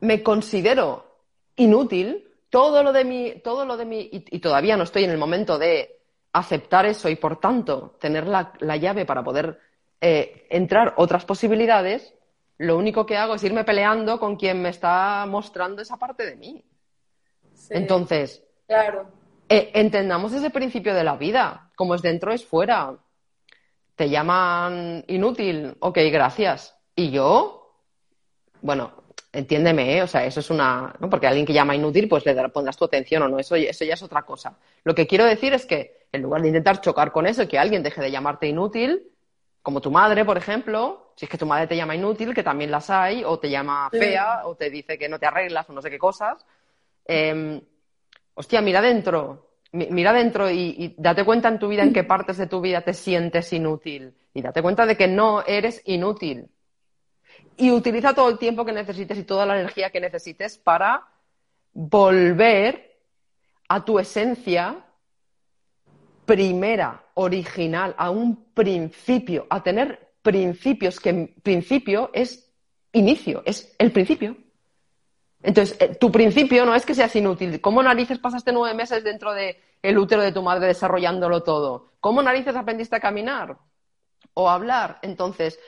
[0.00, 1.22] me considero
[1.56, 5.12] inútil, todo lo de mi, todo lo de mi, y, y todavía no estoy en
[5.12, 5.98] el momento de
[6.34, 9.58] aceptar eso y por tanto tener la, la llave para poder
[10.02, 12.12] eh, entrar otras posibilidades,
[12.58, 16.36] lo único que hago es irme peleando con quien me está mostrando esa parte de
[16.36, 16.62] mí.
[17.54, 19.16] Sí, Entonces, Claro.
[19.48, 22.94] Eh, entendamos ese principio de la vida, como es dentro es fuera.
[23.94, 26.76] Te llaman inútil, ok, gracias.
[26.94, 27.74] Y yo,
[28.62, 28.92] bueno,
[29.32, 30.02] entiéndeme, ¿eh?
[30.02, 31.10] o sea, eso es una, ¿no?
[31.10, 33.94] Porque alguien que llama inútil, pues le pondrás tu atención o no, eso, eso ya
[33.94, 34.56] es otra cosa.
[34.84, 37.58] Lo que quiero decir es que en lugar de intentar chocar con eso y que
[37.58, 39.08] alguien deje de llamarte inútil,
[39.62, 42.70] como tu madre, por ejemplo, si es que tu madre te llama inútil, que también
[42.70, 43.98] las hay, o te llama Sí.
[43.98, 46.44] fea, o te dice que no te arreglas, o no sé qué cosas,
[47.04, 47.60] em,
[48.38, 52.04] hostia, mira dentro, mi- mira dentro y, y date cuenta en tu vida en qué
[52.04, 54.14] partes de tu vida te sientes inútil.
[54.32, 56.48] Y date cuenta de que no eres inútil.
[57.56, 61.02] Y utiliza todo el tiempo que necesites y toda la energía que necesites para
[61.72, 62.98] volver
[63.68, 64.84] a tu esencia
[66.24, 72.52] primera, original, a un principio, a tener principios, que principio es
[72.92, 74.36] inicio, es el principio.
[75.42, 77.60] Entonces, eh, tu principio no es que seas inútil.
[77.60, 81.92] ¿Cómo narices pasaste nueve meses dentro del el útero de tu madre desarrollándolo todo?
[82.00, 83.58] ¿Cómo narices aprendiste a caminar
[84.34, 84.98] o a hablar?
[85.02, 85.58] Entonces,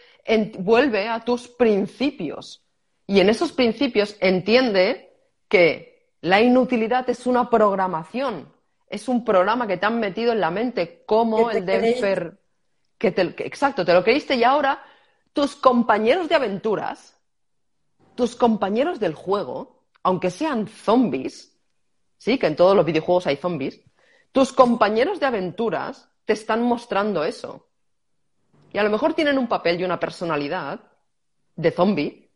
[0.58, 2.64] vuelve a tus principios.
[3.06, 5.12] Y en esos principios entiende
[5.48, 8.52] que la inutilidad es una programación,
[8.88, 12.38] es un programa que te han metido en la mente como el de enfer...
[12.98, 13.22] Que te...
[13.22, 14.82] Exacto, te lo creíste y ahora
[15.32, 17.19] tus compañeros de aventuras
[18.20, 21.56] tus compañeros del juego, aunque sean zombies,
[22.18, 23.80] sí, que en todos los videojuegos hay zombies,
[24.30, 27.66] tus compañeros de aventuras te están mostrando eso.
[28.74, 30.80] Y a lo mejor tienen un papel y una personalidad
[31.56, 32.30] de zombie,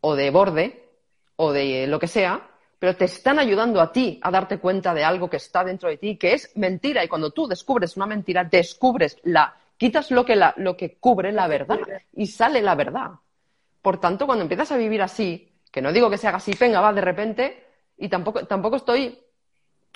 [0.00, 0.90] o de borde,
[1.34, 2.48] o de lo que sea,
[2.78, 5.96] pero te están ayudando a ti a darte cuenta de algo que está dentro de
[5.96, 7.02] ti, que es mentira.
[7.02, 11.48] Y cuando tú descubres una mentira, descubres la, quitas lo que, lo que cubre la
[11.48, 11.80] verdad
[12.12, 13.10] y sale la verdad.
[13.86, 16.80] Por tanto, cuando empiezas a vivir así, que no digo que se haga así, venga,
[16.80, 17.66] va de repente,
[17.96, 19.16] y tampoco, tampoco estoy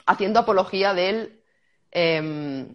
[0.07, 1.43] haciendo apología del,
[1.91, 2.73] em,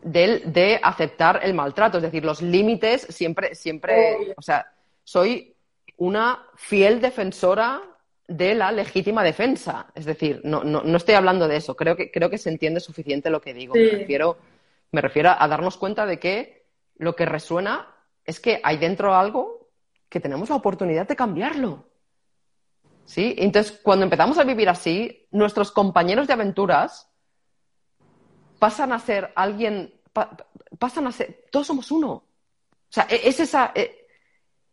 [0.00, 4.64] de aceptar el maltrato, es decir, los límites siempre, siempre, o sea,
[5.02, 5.56] soy
[5.96, 7.82] una fiel defensora
[8.28, 9.90] de la legítima defensa.
[9.92, 11.74] Es decir, no, no, estoy hablando de eso.
[11.74, 13.74] Creo que, creo que se entiende suficiente lo que digo.
[13.74, 14.38] Me, refiero,
[14.92, 16.64] me refiero a darnos cuenta de que
[16.96, 17.96] lo que resuena
[18.28, 19.70] es que hay dentro algo
[20.06, 21.88] que tenemos la oportunidad de cambiarlo.
[23.06, 23.34] ¿Sí?
[23.38, 27.08] Entonces, cuando empezamos a vivir así, nuestros compañeros de aventuras
[28.58, 29.94] pasan a ser alguien,
[30.78, 32.10] pasan a ser, todos somos uno.
[32.10, 34.06] O sea, e, es esa, e,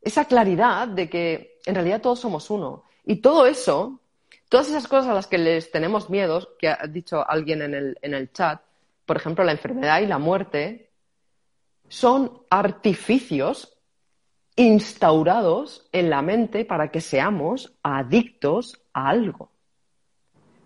[0.01, 2.83] esa claridad de que en realidad todos somos uno.
[3.05, 4.01] Y todo eso,
[4.49, 7.97] todas esas cosas a las que les tenemos miedos, que ha dicho alguien en el,
[8.01, 8.61] en el chat,
[9.05, 10.84] por ejemplo, la enfermedad y la muerte,
[11.87, 13.77] son artificios
[14.55, 19.51] instaurados en la mente para que seamos adictos a algo.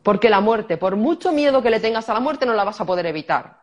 [0.03, 2.79] Porque la muerte, por mucho miedo que le tengas a la muerte, no la vas
[2.79, 3.59] a poder evitar.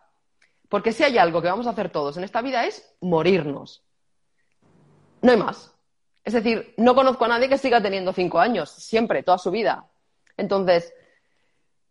[0.68, 3.82] Porque si hay algo que vamos a hacer todos en esta vida es morirnos.
[5.22, 5.72] No hay más.
[6.24, 9.86] Es decir, no conozco a nadie que siga teniendo cinco años, siempre, toda su vida.
[10.36, 10.92] Entonces,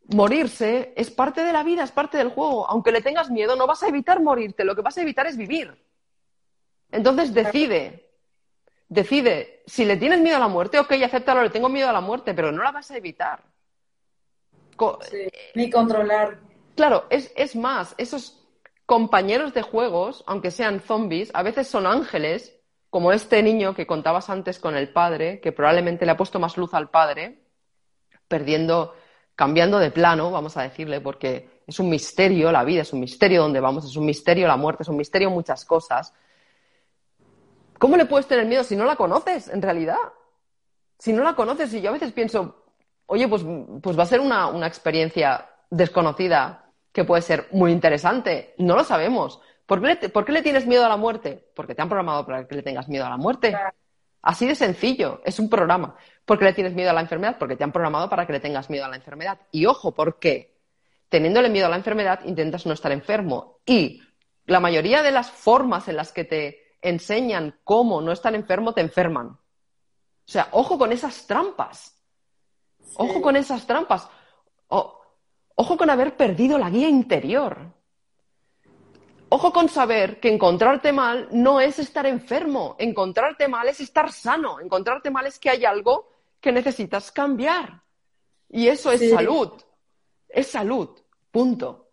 [0.10, 2.70] morirse es parte de la vida, es parte del juego.
[2.70, 5.38] Aunque le tengas miedo, no vas a evitar morirte, lo que vas a evitar es
[5.38, 5.74] vivir.
[6.91, 8.10] Entonces decide,
[8.88, 12.01] decide, si le tienes miedo a la muerte, ok, acéptalo, le tengo miedo a la
[12.01, 13.43] muerte, pero no la vas a evitar.
[15.56, 16.39] ni controlar.
[16.76, 18.45] Claro, es, es más, esos
[18.86, 22.56] compañeros de juegos, aunque sean zombies, a veces son ángeles,
[22.89, 26.56] como este niño que contabas antes con el padre, que probablemente le ha puesto más
[26.56, 27.41] luz al padre,
[28.28, 28.95] perdiendo
[29.36, 33.41] cambiando de plano, vamos a decirle, porque es un misterio la vida, es un misterio
[33.41, 36.13] donde vamos, es un misterio la muerte, es un misterio muchas cosas.
[37.77, 39.97] ¿Cómo le puedes tener miedo si no la conoces, en realidad?
[40.97, 42.63] Si no la conoces, y yo a veces pienso,
[43.07, 43.43] oye, pues,
[43.81, 48.55] pues va a ser una, una experiencia desconocida que puede ser muy interesante.
[48.57, 49.41] No lo sabemos.
[49.65, 51.51] ¿Por qué, le, ¿Por qué, le, tienes miedo a la muerte?
[51.53, 53.55] Porque te han programado para que le tengas miedo a la muerte.
[54.26, 55.95] Así de sencillo, es un programa.
[56.26, 57.38] ¿Por qué le tienes miedo a la enfermedad?
[57.38, 59.39] Porque te han programado para que le tengas miedo a la enfermedad.
[59.51, 60.57] Y ojo, ¿por qué?
[61.09, 63.59] Teniéndole miedo a la enfermedad, intentas no estar enfermo.
[63.67, 64.01] Y
[64.47, 68.82] la mayoría de las formas en las que te enseñan cómo no estar enfermo te
[68.82, 69.28] enferman.
[69.28, 69.39] O
[70.26, 71.95] sea, ojo con esas trampas.
[72.95, 74.09] Ojo con esas trampas.
[74.67, 77.74] ojo con haber perdido la guía interior.
[79.30, 84.59] Ojo con saber que encontrarte mal no es estar enfermo, encontrarte mal es estar sano,
[84.59, 86.09] encontrarte mal es que hay algo
[86.39, 87.82] que necesitas cambiar.
[88.49, 89.51] Y eso es salud,
[90.30, 90.89] es salud,
[91.32, 91.89] punto.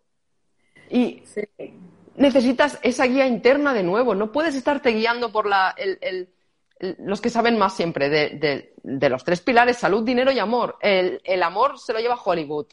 [0.89, 1.23] Y
[2.15, 5.75] necesitas esa guía interna de nuevo, no puedes estarte guiando por la,
[6.79, 10.77] los que saben más siempre de, los tres pilares, salud, dinero y amor.
[10.81, 12.67] El, amor se lo lleva Hollywood,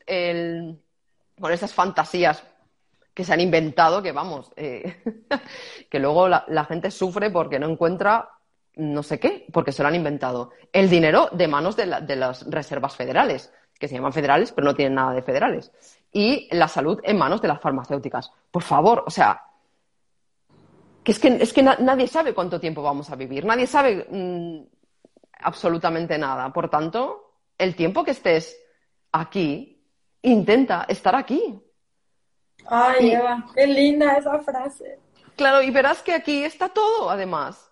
[1.41, 2.45] con esas fantasías
[3.21, 5.03] que se han inventado, que vamos, eh,
[5.91, 8.31] que luego la, gente sufre porque no encuentra
[8.77, 10.53] no sé qué, porque se lo han inventado.
[10.73, 14.95] El dinero de manos de, las reservas federales, que se llaman federales, pero no tienen
[14.95, 15.71] nada de federales.
[16.11, 18.33] Y la salud en manos de las farmacéuticas.
[18.51, 19.43] Por favor, o sea,
[21.05, 24.63] que es que, es que nadie sabe cuánto tiempo vamos a vivir, nadie sabe mm,
[25.43, 26.51] absolutamente nada.
[26.55, 28.59] Por tanto, el tiempo que estés
[29.13, 29.79] aquí,
[30.23, 31.61] intenta estar aquí.
[32.73, 35.01] Ay, Eva, qué linda esa frase.
[35.35, 37.69] Claro, y verás que aquí está todo, además.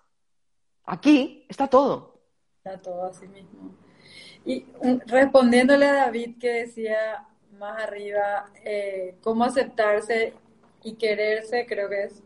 [0.85, 2.21] Aquí está todo.
[2.65, 3.77] Está todo así mismo.
[4.45, 4.67] Y
[5.07, 7.29] respondiéndole a David que decía
[7.59, 10.35] más arriba, eh, cómo aceptarse
[10.83, 12.23] y quererse, creo que es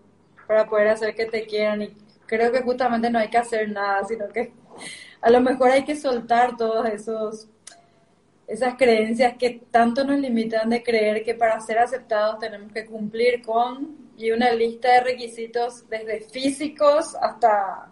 [0.47, 1.83] para poder hacer que te quieran.
[1.83, 1.97] Y
[2.27, 4.55] creo que justamente no hay que hacer nada, sino que
[5.21, 7.49] a lo mejor hay que soltar todos esos
[8.47, 13.43] esas creencias que tanto nos limitan de creer que para ser aceptados tenemos que cumplir
[13.43, 17.91] con y una lista de requisitos desde físicos hasta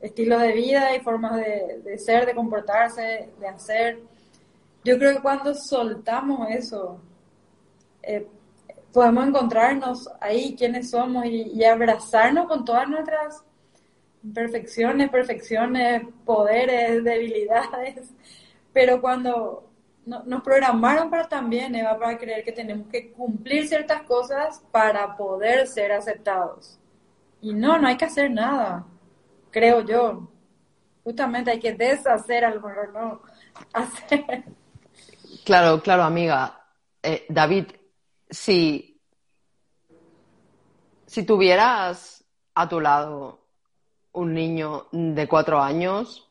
[0.00, 4.00] estilos de vida y formas de, ser, de comportarse, de hacer.
[4.84, 7.00] Yo creo que cuando soltamos eso,
[8.02, 8.26] eh,
[8.92, 13.44] podemos encontrarnos ahí quiénes somos y, y, abrazarnos con todas nuestras
[14.24, 18.10] imperfecciones, perfecciones, poderes, debilidades.
[18.72, 19.69] Pero cuando
[20.06, 25.16] no, nos programaron para también, Eva, para creer que tenemos que cumplir ciertas cosas para
[25.16, 26.78] poder ser aceptados.
[27.40, 28.84] Y no, no hay que hacer nada,
[29.50, 30.28] creo yo.
[31.04, 33.22] Justamente hay que deshacer algo, no
[33.72, 34.44] hacer.
[35.44, 36.60] Claro, claro, amiga.
[37.02, 37.66] Eh, David,
[38.28, 39.00] si,
[41.06, 42.24] si tuvieras
[42.54, 43.40] a tu lado
[44.12, 46.29] un niño de cuatro años,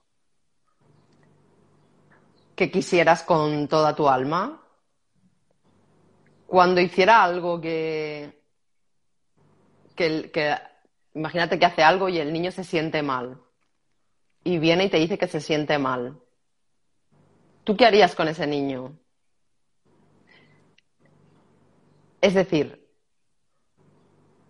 [2.60, 4.62] que quisieras con toda tu alma?
[6.46, 8.44] Cuando hiciera algo que,
[9.96, 10.58] que,
[11.14, 13.42] imagínate que hace algo y el niño se siente mal
[14.44, 16.20] y viene y te dice que se siente mal.
[17.64, 19.00] ¿Tú qué harías con ese niño?
[22.20, 22.86] Es decir,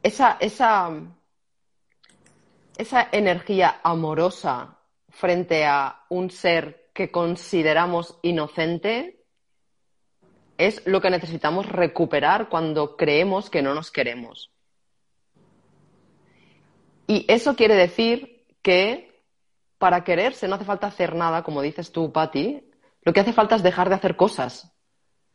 [0.02, 0.90] esa, esa,
[2.76, 4.80] esa energía amorosa
[5.10, 9.22] frente a un ser que consideramos inocente
[10.58, 14.52] es lo que necesitamos recuperar cuando creemos que no nos queremos.
[17.08, 19.24] Y eso quiere decir que
[19.78, 22.70] para quererse no hace falta hacer nada, como dices tú, Patti,
[23.04, 24.66] lo que hace falta es dejar de hacer cosas.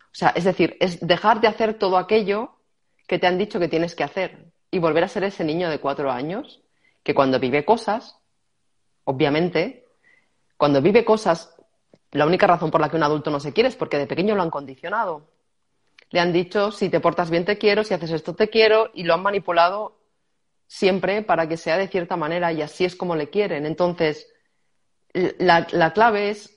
[0.02, 2.58] O sea, es decir, es dejar de hacer todo aquello
[3.06, 5.80] que te han dicho que tienes que hacer y volver a ser ese niño de
[5.80, 6.60] cuatro años
[7.02, 8.18] que cuando vive cosas,
[9.04, 9.86] obviamente,
[10.56, 11.53] cuando vive cosas
[12.14, 14.36] la única razón por la que un adulto no se quiere es porque de pequeño
[14.36, 15.26] lo han condicionado.
[16.10, 19.02] Le han dicho, si te portas bien te quiero, si haces esto te quiero, y
[19.02, 19.98] lo han manipulado
[20.68, 23.66] siempre para que sea de cierta manera y así es como le quieren.
[23.66, 24.28] Entonces,
[25.12, 26.56] la, clave es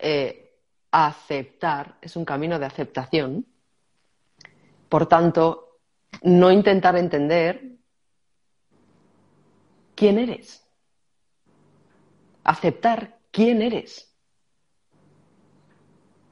[0.00, 0.58] eh,
[0.90, 3.46] aceptar, es un camino de aceptación.
[4.88, 5.78] Por tanto,
[6.22, 7.62] no intentar entender
[9.94, 10.66] quién eres.
[12.42, 14.06] Aceptar quién eres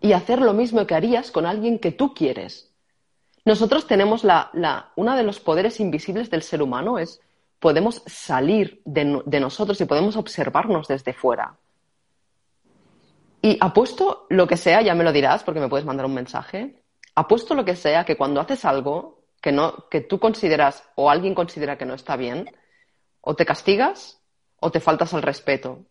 [0.05, 2.71] y hacer lo mismo que harías con alguien que tú quieres.
[3.47, 7.23] Nosotros tenemos la, la uno de los poderes invisibles del ser humano es
[7.59, 11.57] podemos salir de, de nosotros y podemos observarnos desde fuera.
[13.41, 16.83] Y apuesto lo que sea, ya me lo dirás porque me puedes mandar un mensaje,
[17.15, 21.35] apuesto lo que sea que cuando haces algo que, no, que tú consideras o alguien
[21.35, 22.55] considera que no está bien,
[23.23, 24.21] o te castigas
[24.61, 25.87] o te faltas al respeto.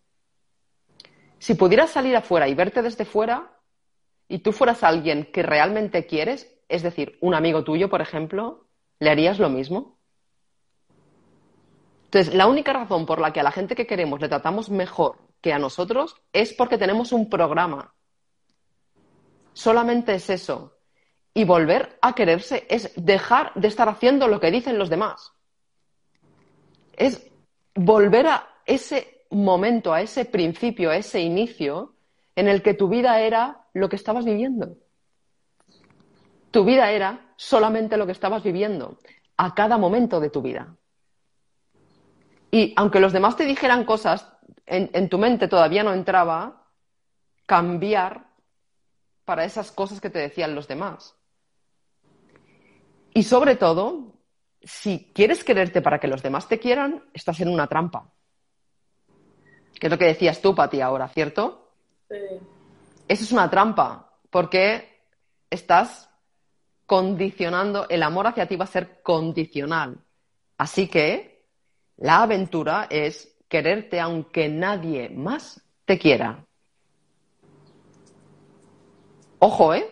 [1.39, 3.52] Si pudieras salir afuera y verte desde fuera,
[4.27, 8.67] y tú fueras alguien que realmente quieres, es decir, un amigo tuyo, por ejemplo,
[8.99, 9.97] ¿le harías lo mismo?
[12.05, 15.17] Entonces, la única razón por la que a la gente que queremos le tratamos mejor
[15.41, 17.93] que a nosotros es porque tenemos un programa.
[19.53, 20.77] Solamente es eso.
[21.33, 25.33] Y volver a quererse es dejar de estar haciendo lo que dicen los demás.
[26.95, 27.27] Es
[27.73, 31.95] volver a ese momento, a ese principio, a ese inicio
[32.35, 34.77] en el que tu vida era lo que estabas viviendo.
[36.51, 38.97] Tu vida era solamente lo que estabas viviendo
[39.37, 40.75] a cada momento de tu vida.
[42.51, 44.31] Y aunque los demás te dijeran cosas,
[44.65, 46.67] en, tu mente todavía no entraba
[47.45, 48.27] cambiar
[49.25, 51.15] para esas cosas que te decían los demás.
[53.13, 54.13] Y sobre todo,
[54.61, 58.11] si quieres quererte para que los demás te quieran, estás en una trampa.
[59.79, 61.62] Que es lo que decías tú, Pati, ahora, ¿cierto?
[63.07, 65.01] Eso es una trampa, porque
[65.49, 66.09] estás
[66.85, 69.97] condicionando, el amor hacia ti va a ser condicional.
[70.57, 71.45] Así que
[71.97, 76.45] la aventura es quererte aunque nadie más te quiera.
[79.39, 79.89] Ojo, ¿eh?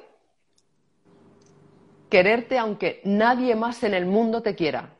[2.09, 4.97] Quererte aunque nadie más en el mundo te quiera.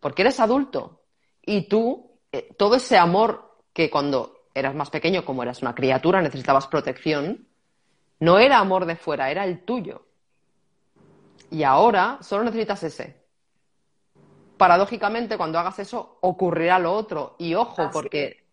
[0.00, 1.00] Porque eres adulto.
[1.42, 6.22] Y tú, eh, todo ese amor que cuando eras más pequeño, como eras una criatura,
[6.22, 7.46] necesitabas protección,
[8.20, 10.06] no era amor de fuera, era el tuyo.
[11.50, 13.16] Y ahora solo necesitas ese.
[14.56, 17.36] Paradójicamente, cuando hagas eso, ocurrirá lo otro.
[17.38, 18.44] Y ojo, porque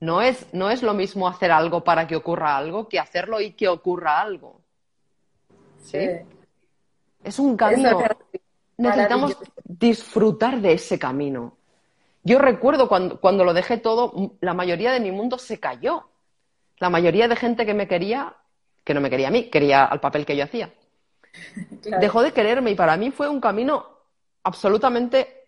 [0.00, 3.52] no es, no es lo mismo hacer algo para que ocurra algo que hacerlo y
[3.52, 4.60] que ocurra algo.
[5.82, 6.06] ¿Sí?
[7.24, 7.98] Es un camino.
[8.76, 11.55] Necesitamos disfrutar de ese camino.
[12.26, 16.08] Yo recuerdo cuando, cuando lo dejé todo, la mayoría de mi mundo se cayó.
[16.78, 18.34] La mayoría de gente que me quería,
[18.82, 20.72] que no me quería a mí, quería al papel que yo hacía.
[21.82, 22.00] Claro.
[22.00, 23.86] Dejó de quererme y para mí fue un camino
[24.42, 25.44] absolutamente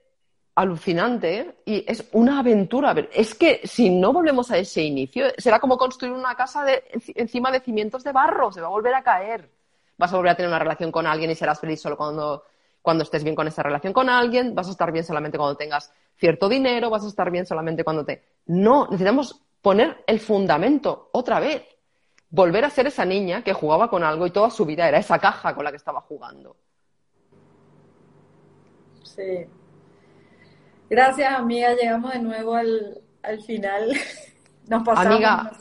[0.55, 1.55] alucinante ¿eh?
[1.64, 2.95] y es una aventura.
[3.12, 6.85] Es que si no volvemos a ese inicio, será como construir una casa de-
[7.16, 9.51] encima de cimientos de barro, se va a volver a caer.
[9.97, 12.45] Vas a volver a tener una relación con alguien y serás feliz solo cuando,
[12.83, 15.93] cuando estés bien con esa relación con alguien, vas a estar bien solamente cuando tengas
[16.16, 18.24] cierto dinero, vas a estar bien solamente cuando te...
[18.47, 21.62] No, necesitamos poner el fundamento otra vez.
[22.31, 25.18] Volver a ser esa niña que jugaba con algo y toda su vida era esa
[25.18, 26.57] caja con la que estaba jugando.
[29.03, 29.47] Sí.
[30.91, 31.74] Gracias, amiga.
[31.74, 33.93] Llegamos de nuevo al, al final.
[34.68, 35.53] Nos pasamos Amiga.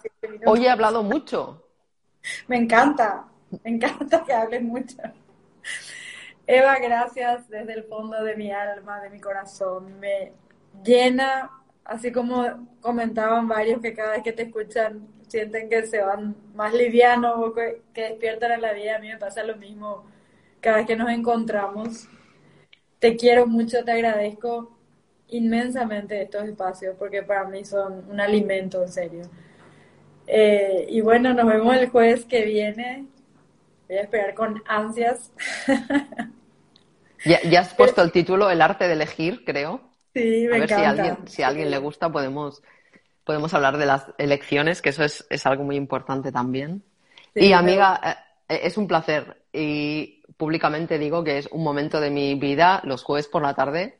[0.46, 1.64] Hoy he hablado mucho.
[2.48, 3.26] Me encanta,
[3.64, 4.98] me encanta que hables mucho.
[6.48, 10.00] Eva, gracias desde el fondo de mi alma, de mi corazón.
[10.00, 10.32] Me
[10.84, 11.52] llena,
[11.84, 16.74] así como comentaban varios que cada vez que te escuchan sienten que se van más
[16.74, 18.96] livianos o que, que despiertan en la vida.
[18.96, 20.06] A mí me pasa lo mismo
[20.62, 22.08] cada vez que nos encontramos.
[23.00, 24.72] Te quiero mucho, te agradezco
[25.28, 29.22] inmensamente estos espacios porque para mí son un alimento, en serio.
[30.28, 33.06] Eh, y bueno, nos vemos el jueves que viene.
[33.90, 35.34] Voy a esperar con ansias.
[37.26, 39.82] Ya, ya has puesto el título El arte de elegir, creo.
[40.14, 41.04] Sí, A me ver si a encanta.
[41.04, 42.62] alguien, si a alguien le gusta, podemos,
[43.24, 46.84] podemos hablar de las elecciones, que eso es, es algo muy importante también.
[47.34, 48.00] Sí, y amiga,
[48.50, 49.44] eh, es un placer.
[49.54, 54.00] Y públicamente digo que es un momento de mi vida, los jueves por la tarde,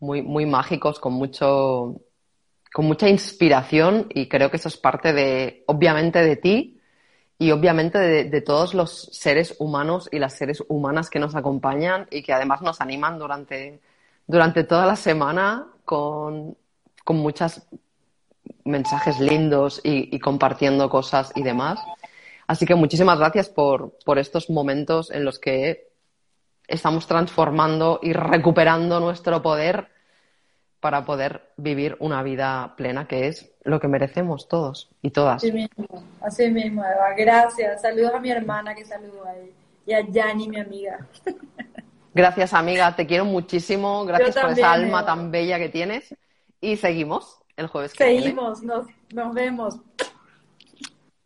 [0.00, 2.00] muy, muy mágicos, con mucho,
[2.72, 6.73] con mucha inspiración, y creo que eso es parte de, obviamente, de ti
[7.38, 12.22] y obviamente de, todos los seres humanos y las seres humanas que nos acompañan y
[12.22, 13.80] que además nos animan durante,
[14.26, 16.56] durante toda la semana con,
[17.02, 17.62] con muchos
[18.64, 21.80] mensajes lindos y, y compartiendo cosas y demás.
[22.46, 25.88] Así que muchísimas gracias por, por estos momentos en los que
[26.68, 29.93] estamos transformando y recuperando nuestro poder
[30.84, 35.36] para poder vivir una vida plena, que es lo que merecemos todos y todas.
[35.36, 35.86] Así mismo,
[36.20, 37.14] así mismo, Eva.
[37.16, 37.80] Gracias.
[37.80, 39.50] Saludos a mi hermana que saludo ahí.
[39.86, 41.06] Y a Yani, mi amiga.
[42.14, 42.94] Gracias, amiga.
[42.94, 44.04] Te quiero muchísimo.
[44.04, 45.06] Gracias por esa alma Eva.
[45.06, 46.14] tan bella que tienes.
[46.60, 48.20] Y seguimos el jueves que viene.
[48.20, 49.80] Seguimos, nos, nos vemos.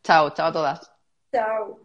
[0.05, 0.93] Chao, chao a todas.
[1.33, 1.81] Chao.